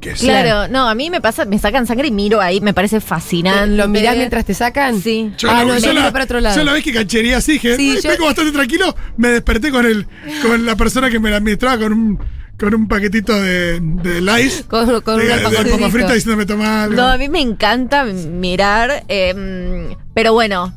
Que 0.00 0.12
Claro, 0.12 0.68
no, 0.68 0.88
a 0.88 0.94
mí 0.94 1.10
me 1.10 1.20
pasa, 1.20 1.44
me 1.44 1.58
sacan 1.58 1.86
sangre 1.86 2.08
y 2.08 2.10
miro 2.10 2.40
ahí, 2.40 2.60
me 2.60 2.72
parece 2.74 3.00
fascinante. 3.00 3.76
¿Lo 3.76 3.88
mirás 3.88 4.16
mientras 4.16 4.44
te 4.44 4.54
sacan? 4.54 5.00
Sí. 5.00 5.32
Yo, 5.38 5.50
Ah, 5.50 5.64
la, 5.64 5.74
no, 5.74 5.78
yo 5.78 5.92
la- 5.92 6.12
para 6.12 6.24
otro 6.24 6.40
lado. 6.40 6.56
yo 6.56 6.64
la 6.64 6.72
vez 6.72 6.84
que 6.84 6.92
canchería 6.92 7.38
así, 7.38 7.52
dije, 7.52 7.76
Sí, 7.76 7.90
"Ay, 7.96 8.02
yo- 8.02 8.10
vengo 8.10 8.26
bastante 8.26 8.52
tranquilo, 8.52 8.94
me 9.16 9.28
desperté 9.28 9.70
con 9.70 9.84
el, 9.86 10.06
con 10.42 10.64
la 10.64 10.76
persona 10.76 11.10
que 11.10 11.18
me 11.18 11.30
la 11.30 11.38
administraba 11.38 11.78
con 11.78 11.92
un, 11.92 12.18
con 12.58 12.74
un 12.74 12.86
paquetito 12.88 13.40
de, 13.40 13.80
de 13.80 14.20
Lice. 14.20 14.64
Con, 14.64 15.00
con 15.02 15.18
de, 15.18 15.24
un 15.32 15.64
de 15.64 15.70
papa 15.70 15.90
frita 15.90 16.12
diciéndome 16.14 16.46
toma 16.46 16.84
algo. 16.84 16.96
No, 16.96 17.08
a 17.08 17.16
mí 17.18 17.28
me 17.28 17.40
encanta 17.40 18.04
mirar, 18.04 19.04
eh, 19.08 19.94
pero 20.14 20.32
bueno, 20.32 20.74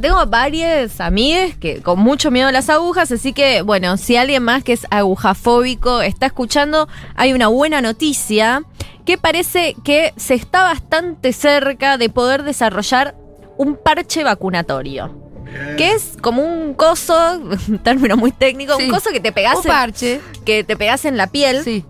tengo 0.00 0.24
varias 0.26 1.00
amigas 1.00 1.56
que 1.58 1.80
con 1.82 1.98
mucho 1.98 2.30
miedo 2.30 2.48
a 2.48 2.52
las 2.52 2.68
agujas, 2.70 3.10
así 3.12 3.32
que 3.32 3.62
bueno, 3.62 3.96
si 3.96 4.16
alguien 4.16 4.42
más 4.42 4.64
que 4.64 4.72
es 4.72 4.86
agujafóbico 4.90 6.02
está 6.02 6.26
escuchando, 6.26 6.88
hay 7.14 7.32
una 7.32 7.48
buena 7.48 7.80
noticia 7.80 8.62
que 9.04 9.18
parece 9.18 9.76
que 9.84 10.12
se 10.16 10.34
está 10.34 10.62
bastante 10.64 11.32
cerca 11.32 11.96
de 11.98 12.08
poder 12.08 12.42
desarrollar 12.42 13.14
un 13.56 13.76
parche 13.76 14.24
vacunatorio. 14.24 15.22
Bien. 15.44 15.76
Que 15.76 15.92
es 15.92 16.16
como 16.20 16.42
un 16.42 16.74
coso, 16.74 17.40
un 17.68 17.78
término 17.82 18.16
muy 18.16 18.32
técnico, 18.32 18.76
Sí. 18.76 18.84
un 18.84 18.90
coso 18.90 19.10
que 19.10 19.20
te 19.20 19.30
pegas 19.32 19.58
parche. 19.64 20.20
que 20.44 20.64
te 20.64 20.76
pegas 20.76 21.04
en 21.04 21.16
la 21.16 21.28
piel 21.28 21.62
Sí. 21.62 21.84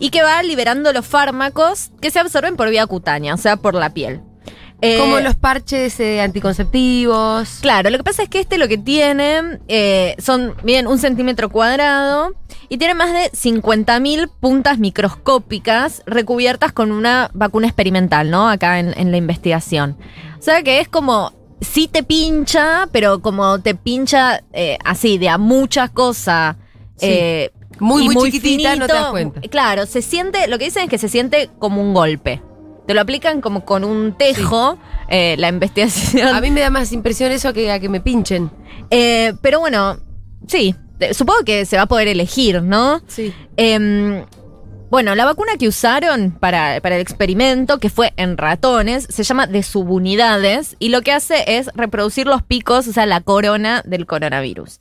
y 0.00 0.10
que 0.10 0.22
va 0.22 0.42
liberando 0.42 0.92
los 0.92 1.06
fármacos 1.06 1.90
que 2.00 2.10
se 2.10 2.18
absorben 2.18 2.56
por 2.56 2.68
vía 2.68 2.86
cutánea, 2.86 3.34
o 3.34 3.38
sea, 3.38 3.56
por 3.56 3.74
la 3.74 3.90
piel. 3.94 4.20
Eh, 4.82 4.98
Como 4.98 5.20
los 5.20 5.34
parches 5.36 5.98
eh, 6.00 6.20
anticonceptivos. 6.20 7.58
Claro, 7.62 7.88
lo 7.90 7.96
que 7.96 8.04
pasa 8.04 8.22
es 8.22 8.28
que 8.28 8.40
este 8.40 8.58
lo 8.58 8.68
que 8.68 8.76
tiene 8.78 9.58
eh, 9.68 10.14
son, 10.18 10.54
bien, 10.64 10.86
un 10.86 10.98
centímetro 10.98 11.48
cuadrado 11.48 12.34
y 12.68 12.76
tiene 12.78 12.94
más 12.94 13.12
de 13.12 13.30
50.000 13.32 14.30
puntas 14.40 14.78
microscópicas 14.78 16.02
recubiertas 16.06 16.72
con 16.72 16.92
una 16.92 17.30
vacuna 17.32 17.66
experimental, 17.68 18.30
¿no? 18.30 18.48
Acá 18.48 18.78
en, 18.78 18.92
en 18.98 19.10
la 19.10 19.16
investigación. 19.16 19.96
O 20.38 20.42
sea 20.42 20.62
que 20.62 20.80
es 20.80 20.88
como, 20.88 21.32
sí 21.60 21.88
te 21.88 22.02
pincha, 22.02 22.88
pero 22.92 23.20
como 23.20 23.60
te 23.60 23.74
pincha 23.74 24.42
eh, 24.52 24.78
así, 24.84 25.16
de 25.18 25.28
a 25.28 25.38
muchas 25.38 25.90
cosas. 25.90 26.56
Sí. 26.96 27.06
eh, 27.08 27.50
Muy, 27.78 28.08
muy 28.08 28.30
chiquitita, 28.30 28.76
no 28.76 28.86
te 28.86 28.92
das 28.92 29.10
cuenta. 29.10 29.40
Claro, 29.42 29.86
se 29.86 30.02
siente, 30.02 30.48
lo 30.48 30.58
que 30.58 30.66
dicen 30.66 30.84
es 30.84 30.90
que 30.90 30.98
se 30.98 31.08
siente 31.08 31.50
como 31.58 31.80
un 31.80 31.94
golpe. 31.94 32.42
Te 32.86 32.94
lo 32.94 33.00
aplican 33.00 33.40
como 33.40 33.64
con 33.64 33.84
un 33.84 34.16
tejo, 34.16 34.78
eh, 35.08 35.36
la 35.38 35.48
investigación. 35.48 36.28
A 36.28 36.40
mí 36.40 36.50
me 36.50 36.60
da 36.60 36.70
más 36.70 36.92
impresión 36.92 37.32
eso 37.32 37.52
que 37.52 37.70
a 37.70 37.80
que 37.80 37.88
me 37.88 38.00
pinchen. 38.00 38.50
Eh, 38.90 39.34
pero 39.42 39.60
bueno, 39.60 39.98
sí, 40.46 40.74
eh, 41.00 41.14
supongo 41.14 41.40
que 41.44 41.64
se 41.66 41.76
va 41.76 41.82
a 41.82 41.86
poder 41.86 42.08
elegir, 42.08 42.62
¿no? 42.62 43.00
Sí. 43.08 43.34
Em, 43.56 44.24
bueno, 44.88 45.16
la 45.16 45.24
vacuna 45.24 45.56
que 45.58 45.66
usaron 45.66 46.30
para, 46.30 46.80
para 46.80 46.94
el 46.94 47.02
experimento, 47.02 47.78
que 47.78 47.90
fue 47.90 48.12
en 48.16 48.38
ratones, 48.38 49.06
se 49.10 49.24
llama 49.24 49.48
de 49.48 49.64
subunidades 49.64 50.76
y 50.78 50.90
lo 50.90 51.02
que 51.02 51.10
hace 51.10 51.58
es 51.58 51.68
reproducir 51.74 52.28
los 52.28 52.42
picos, 52.42 52.86
o 52.86 52.92
sea, 52.92 53.04
la 53.04 53.20
corona 53.20 53.82
del 53.84 54.06
coronavirus. 54.06 54.78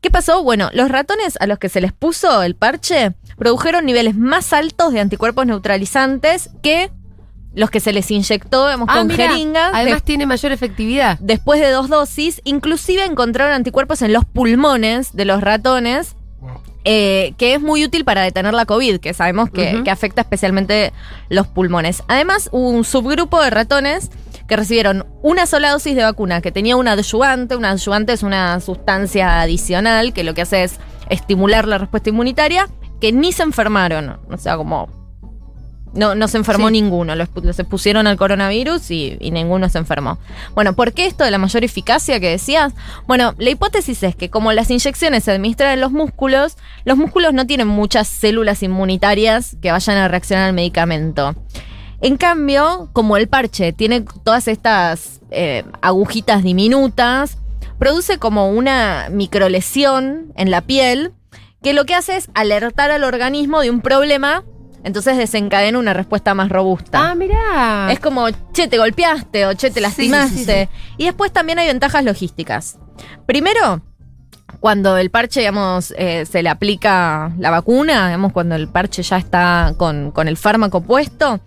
¿Qué 0.00 0.10
pasó? 0.10 0.42
Bueno, 0.42 0.70
los 0.72 0.88
ratones 0.88 1.36
a 1.40 1.46
los 1.46 1.58
que 1.58 1.68
se 1.68 1.80
les 1.80 1.92
puso 1.92 2.42
el 2.42 2.54
parche 2.54 3.12
produjeron 3.36 3.84
niveles 3.84 4.16
más 4.16 4.52
altos 4.52 4.92
de 4.92 5.00
anticuerpos 5.00 5.44
neutralizantes 5.46 6.48
que 6.62 6.90
los 7.54 7.70
que 7.70 7.80
se 7.80 7.92
les 7.92 8.10
inyectó 8.10 8.66
digamos, 8.66 8.88
Ah, 8.90 8.98
con 8.98 9.06
mira, 9.08 9.28
jeringas. 9.28 9.70
Además 9.74 10.00
de- 10.00 10.06
tiene 10.06 10.26
mayor 10.26 10.52
efectividad. 10.52 11.18
después 11.20 11.60
de 11.60 11.70
dos 11.70 11.88
dosis, 11.88 12.40
inclusive 12.44 13.04
encontraron 13.04 13.52
anticuerpos 13.54 14.02
en 14.02 14.12
los 14.12 14.24
pulmones 14.24 15.12
de 15.14 15.24
los 15.24 15.40
ratones, 15.40 16.14
eh, 16.84 17.34
que 17.36 17.54
es 17.54 17.60
muy 17.60 17.84
útil 17.84 18.04
para 18.04 18.22
detener 18.22 18.54
la 18.54 18.64
COVID, 18.64 19.00
que 19.00 19.12
sabemos 19.14 19.50
que 19.50 19.82
afecta 19.90 20.22
especialmente 20.22 20.92
los 21.28 21.46
pulmones. 21.46 22.02
Además, 22.08 22.48
hubo 22.52 22.70
un 22.70 22.84
subgrupo 22.84 23.42
de 23.42 23.50
ratones 23.50 24.10
que 24.48 24.56
recibieron 24.56 25.06
una 25.22 25.46
sola 25.46 25.70
dosis 25.70 25.94
de 25.94 26.02
vacuna 26.02 26.40
que 26.40 26.50
tenía 26.52 26.76
un 26.76 26.88
adyuvante. 26.88 27.54
Un 27.56 27.64
adyuvante 27.66 28.12
es 28.14 28.22
una 28.22 28.58
sustancia 28.60 29.40
adicional 29.42 30.12
que 30.12 30.24
lo 30.24 30.34
que 30.34 30.42
hace 30.42 30.64
es 30.64 30.80
estimular 31.08 31.68
la 31.68 31.78
respuesta 31.78 32.08
inmunitaria 32.10 32.66
que 33.00 33.12
ni 33.12 33.32
se 33.32 33.42
enfermaron. 33.42 34.18
O 34.30 34.36
sea, 34.38 34.56
como. 34.56 34.88
No, 35.92 36.14
no 36.14 36.28
se 36.28 36.36
enfermó 36.36 36.68
Sí. 36.68 36.72
ninguno. 36.74 37.14
Los, 37.16 37.28
los 37.42 37.58
expusieron 37.58 38.06
al 38.06 38.16
coronavirus 38.16 38.90
y, 38.92 39.16
y 39.20 39.30
ninguno 39.32 39.68
se 39.68 39.78
enfermó. 39.78 40.18
Bueno, 40.54 40.74
¿por 40.74 40.92
qué 40.92 41.06
esto 41.06 41.24
de 41.24 41.30
la 41.32 41.38
mayor 41.38 41.64
eficacia 41.64 42.20
que 42.20 42.28
decías? 42.30 42.72
Bueno, 43.08 43.34
la 43.38 43.50
hipótesis 43.50 44.02
es 44.04 44.14
que 44.14 44.30
como 44.30 44.52
las 44.52 44.70
inyecciones 44.70 45.24
se 45.24 45.32
administran 45.32 45.72
en 45.72 45.80
los 45.80 45.90
músculos, 45.90 46.56
los 46.84 46.96
músculos 46.96 47.32
no 47.34 47.46
tienen 47.46 47.66
muchas 47.66 48.06
células 48.06 48.62
inmunitarias 48.62 49.56
que 49.60 49.72
vayan 49.72 49.96
a 49.96 50.06
reaccionar 50.08 50.46
al 50.48 50.52
medicamento. 50.54 51.34
En 52.00 52.16
cambio, 52.16 52.88
como 52.92 53.16
el 53.16 53.28
parche 53.28 53.72
tiene 53.72 54.02
todas 54.24 54.48
estas 54.48 55.20
eh, 55.30 55.64
agujitas 55.82 56.42
diminutas, 56.42 57.36
produce 57.78 58.18
como 58.18 58.48
una 58.50 59.08
microlesión 59.10 60.32
en 60.36 60.50
la 60.50 60.60
piel 60.60 61.12
que 61.62 61.72
lo 61.74 61.84
que 61.84 61.94
hace 61.94 62.16
es 62.16 62.30
alertar 62.34 62.90
al 62.90 63.04
organismo 63.04 63.60
de 63.60 63.70
un 63.70 63.80
problema, 63.82 64.44
entonces 64.84 65.16
desencadena 65.16 65.78
una 65.78 65.92
respuesta 65.94 66.34
más 66.34 66.48
robusta. 66.48 67.10
Ah, 67.10 67.14
mirá. 67.14 67.90
Es 67.92 68.00
como, 68.00 68.26
che, 68.52 68.68
te 68.68 68.78
golpeaste 68.78 69.46
o 69.46 69.54
che, 69.54 69.68
te 69.70 69.74
Sí, 69.74 69.80
lastimaste. 69.80 70.36
sí, 70.36 70.44
sí, 70.44 70.68
Y 70.98 71.04
después 71.04 71.32
también 71.32 71.58
hay 71.58 71.66
ventajas 71.66 72.04
logísticas. 72.04 72.78
Primero, 73.26 73.82
cuando 74.60 74.96
el 74.96 75.10
parche, 75.10 75.40
digamos, 75.40 75.94
eh, 75.96 76.26
se 76.26 76.42
le 76.42 76.48
aplica 76.48 77.32
la 77.38 77.50
vacuna, 77.50 78.06
digamos, 78.08 78.32
cuando 78.32 78.54
el 78.56 78.68
parche 78.68 79.02
ya 79.02 79.16
está 79.16 79.74
con, 79.76 80.10
con 80.10 80.28
el 80.28 80.36
fármaco 80.36 80.82
puesto, 80.82 81.40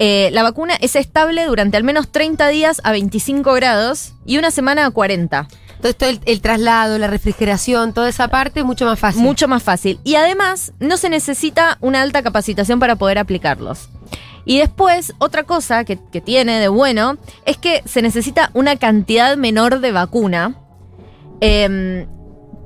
eh, 0.00 0.30
la 0.32 0.42
vacuna 0.42 0.74
es 0.80 0.94
estable 0.96 1.44
durante 1.46 1.76
al 1.76 1.84
menos 1.84 2.10
30 2.10 2.48
días 2.48 2.80
a 2.84 2.92
25 2.92 3.52
grados 3.54 4.14
y 4.24 4.38
una 4.38 4.50
semana 4.50 4.86
a 4.86 4.90
40. 4.90 5.48
Todo 5.80 5.90
esto, 5.90 6.06
el, 6.06 6.40
traslado, 6.40 6.98
la 6.98 7.06
refrigeración, 7.06 7.92
toda 7.92 8.08
esa 8.08 8.28
parte, 8.28 8.64
mucho 8.64 8.84
más 8.84 8.98
fácil. 8.98 9.22
Mucho 9.22 9.46
más 9.46 9.62
fácil. 9.62 10.00
Y 10.02 10.16
además, 10.16 10.72
no 10.80 10.96
se 10.96 11.08
necesita 11.08 11.78
una 11.80 12.02
alta 12.02 12.22
capacitación 12.22 12.80
para 12.80 12.96
poder 12.96 13.18
aplicarlos. 13.18 13.88
Y 14.44 14.58
después, 14.58 15.14
otra 15.18 15.44
cosa 15.44 15.84
que, 15.84 15.98
que 16.10 16.20
tiene 16.20 16.58
de 16.58 16.68
bueno 16.68 17.16
es 17.46 17.58
que 17.58 17.82
se 17.84 18.02
necesita 18.02 18.50
una 18.54 18.76
cantidad 18.76 19.36
menor 19.36 19.80
de 19.80 19.92
vacuna. 19.92 20.56
Em, 21.40 22.06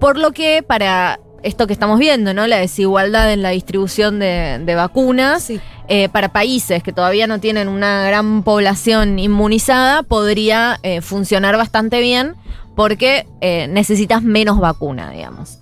por 0.00 0.18
lo 0.18 0.32
que 0.32 0.62
para 0.62 1.20
esto 1.42 1.66
que 1.66 1.72
estamos 1.72 1.98
viendo, 1.98 2.34
¿no? 2.34 2.46
La 2.46 2.58
desigualdad 2.58 3.32
en 3.32 3.42
la 3.42 3.50
distribución 3.50 4.18
de, 4.18 4.60
de 4.64 4.74
vacunas. 4.74 5.42
Sí. 5.44 5.60
eh, 5.88 6.08
para 6.08 6.32
países 6.32 6.82
que 6.82 6.92
todavía 6.92 7.26
no 7.26 7.38
tienen 7.40 7.68
una 7.68 8.04
gran 8.06 8.42
población 8.44 9.18
inmunizada, 9.18 10.02
podría 10.04 10.78
eh, 10.82 11.00
funcionar 11.02 11.56
bastante 11.56 12.00
bien 12.00 12.34
porque 12.76 13.26
eh, 13.40 13.66
necesitas 13.68 14.22
menos 14.22 14.58
vacuna, 14.58 15.10
digamos. 15.10 15.58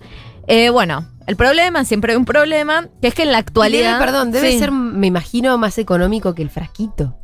Eh, 0.46 0.70
bueno, 0.70 1.06
el 1.26 1.36
problema, 1.36 1.84
siempre 1.84 2.12
hay 2.12 2.16
un 2.18 2.24
problema, 2.24 2.88
que 3.00 3.08
es 3.08 3.14
que 3.14 3.22
en 3.22 3.32
la 3.32 3.38
actualidad... 3.38 3.94
debe, 3.94 4.04
perdón, 4.04 4.30
debe 4.30 4.52
Sí. 4.52 4.58
ser, 4.58 4.70
me 4.72 5.06
imagino, 5.06 5.56
más 5.58 5.78
económico 5.78 6.34
que 6.34 6.42
el 6.42 6.50
frasquito. 6.50 7.16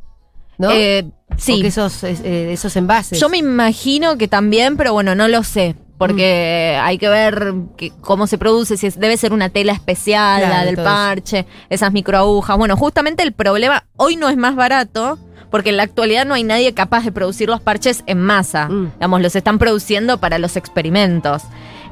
¿No? 0.59 0.71
Eh, 0.71 1.05
O 1.31 1.35
sí, 1.37 1.61
que 1.61 1.69
esos, 1.69 2.03
eh, 2.03 2.53
esos 2.53 2.75
envases. 2.77 3.21
yo 3.21 3.29
me 3.29 3.37
imagino 3.37 4.17
que 4.17 4.27
también, 4.27 4.77
pero 4.79 4.93
bueno, 4.95 5.15
no 5.15 5.29
lo 5.29 5.43
sé. 5.45 5.77
Porque 5.99 6.79
hay 6.83 6.99
que 6.99 7.09
ver 7.09 7.55
que- 7.77 7.91
cómo 8.03 8.27
se 8.27 8.37
produce, 8.39 8.77
si 8.77 8.87
es- 8.87 9.01
debe 9.01 9.17
ser 9.17 9.33
una 9.33 9.49
tela 9.49 9.73
especial, 9.73 10.41
Claro, 10.41 10.55
la 10.55 10.65
del 10.65 10.77
parche, 10.77 11.47
esas 11.71 11.93
microagujas. 11.93 12.57
Bueno, 12.59 12.77
justamente 12.77 13.23
el 13.23 13.33
problema 13.33 13.85
hoy 13.97 14.17
no 14.17 14.29
es 14.29 14.37
más 14.37 14.57
barato, 14.57 15.19
porque 15.51 15.71
en 15.71 15.77
la 15.79 15.85
actualidad 15.85 16.27
no 16.27 16.35
hay 16.35 16.43
nadie 16.45 16.75
capaz 16.75 17.05
de 17.05 17.13
producir 17.13 17.49
los 17.49 17.61
parches 17.61 18.03
en 18.07 18.19
masa. 18.21 18.69
Mm. 18.69 18.93
Digamos, 18.95 19.23
los 19.23 19.37
están 19.37 19.59
produciendo 19.59 20.19
para 20.19 20.39
los 20.39 20.57
experimentos. 20.57 21.45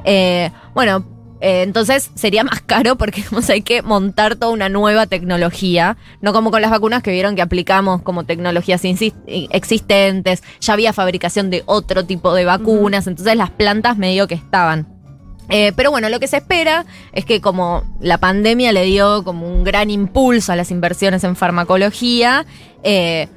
Eh, 0.03 0.51
bueno, 0.75 1.03
eh, 1.45 1.61
entonces 1.61 2.09
sería 2.15 2.43
más 2.43 2.61
caro 2.65 2.95
porque 2.95 3.21
digamos, 3.21 3.47
hay 3.51 3.61
que 3.61 3.83
montar 3.83 4.35
toda 4.35 4.51
una 4.51 4.67
nueva 4.67 5.05
tecnología, 5.05 5.95
no 6.19 6.33
como 6.33 6.49
con 6.49 6.59
las 6.59 6.71
vacunas 6.71 7.03
que 7.03 7.11
vieron 7.11 7.35
que 7.35 7.43
aplicamos 7.43 8.01
como 8.01 8.23
tecnologías 8.23 8.83
insis- 8.83 9.13
existentes, 9.51 10.41
ya 10.59 10.73
había 10.73 10.91
fabricación 10.91 11.51
de 11.51 11.61
otro 11.67 12.03
tipo 12.03 12.33
de 12.33 12.45
vacunas, 12.45 13.05
entonces 13.05 13.35
las 13.35 13.51
plantas 13.51 13.95
medio 13.95 14.27
que 14.27 14.33
estaban. 14.33 14.87
Eh, 15.49 15.71
pero 15.75 15.91
bueno, 15.91 16.09
lo 16.09 16.19
que 16.19 16.27
se 16.27 16.37
espera 16.37 16.87
es 17.13 17.25
que 17.25 17.39
como 17.41 17.83
la 17.99 18.17
pandemia 18.17 18.71
le 18.71 18.83
dio 18.85 19.23
como 19.23 19.47
un 19.47 19.63
gran 19.63 19.91
impulso 19.91 20.51
a 20.51 20.55
las 20.55 20.71
inversiones 20.71 21.23
en 21.23 21.35
farmacología, 21.35 22.47
eh, 22.81 23.27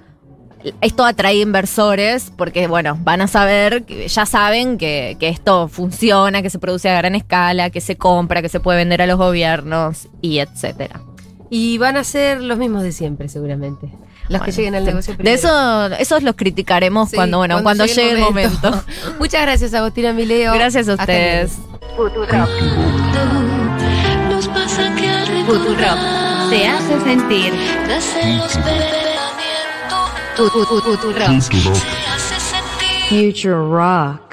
esto 0.81 1.05
atrae 1.05 1.37
inversores 1.37 2.33
porque, 2.37 2.67
bueno, 2.67 2.99
van 3.03 3.21
a 3.21 3.29
saber, 3.29 3.87
ya 3.87 4.27
saben 4.27 4.77
que, 4.79 5.17
que 5.21 5.29
esto 5.29 5.69
funciona, 5.69 6.43
que 6.43 6.51
se 6.51 6.59
produce 6.59 6.91
a 6.91 6.97
gran 6.99 7.15
escala, 7.15 7.71
que 7.71 7.81
se 7.81 7.97
compra, 7.97 8.43
que 8.43 8.49
se 8.49 8.61
puede 8.61 8.79
vender 8.79 9.01
a 9.03 9.07
los 9.07 9.17
gobiernos 9.19 10.09
y 10.21 10.39
etcétera. 10.41 11.01
Y 11.51 11.79
van 11.79 11.97
a 11.97 12.05
ser 12.05 12.43
los 12.43 12.59
mismos 12.59 12.83
de 12.83 12.93
siempre, 12.93 13.29
seguramente. 13.29 13.89
Los 14.29 14.43
que 14.43 14.53
lleguen 14.53 14.75
al 14.75 14.85
de- 14.85 14.91
negocio 14.91 15.13
De 15.15 15.17
primero. 15.17 15.37
eso, 15.39 15.87
esos 15.99 16.23
los 16.23 16.35
criticaremos 16.37 17.09
Sí, 17.09 17.17
cuando, 17.17 17.39
bueno, 17.39 17.63
cuando, 17.63 17.87
llegue 17.87 18.11
el 18.13 18.19
momento. 18.19 18.85
Muchas 19.19 19.41
gracias, 19.41 19.73
Agostina 19.73 20.13
Mileo. 20.13 20.53
Gracias 20.53 20.87
a 20.89 20.93
Hasta 20.93 21.03
ustedes. 21.05 21.57
Nos 24.29 24.49
pasa 24.49 24.95
que 24.95 25.09
al 25.09 25.27
Futurock 25.47 25.69
Futurock. 25.69 26.51
se 26.51 26.67
hace 26.67 27.01
sentir. 27.05 27.55
Future 33.09 33.65
Rock. 33.65 34.28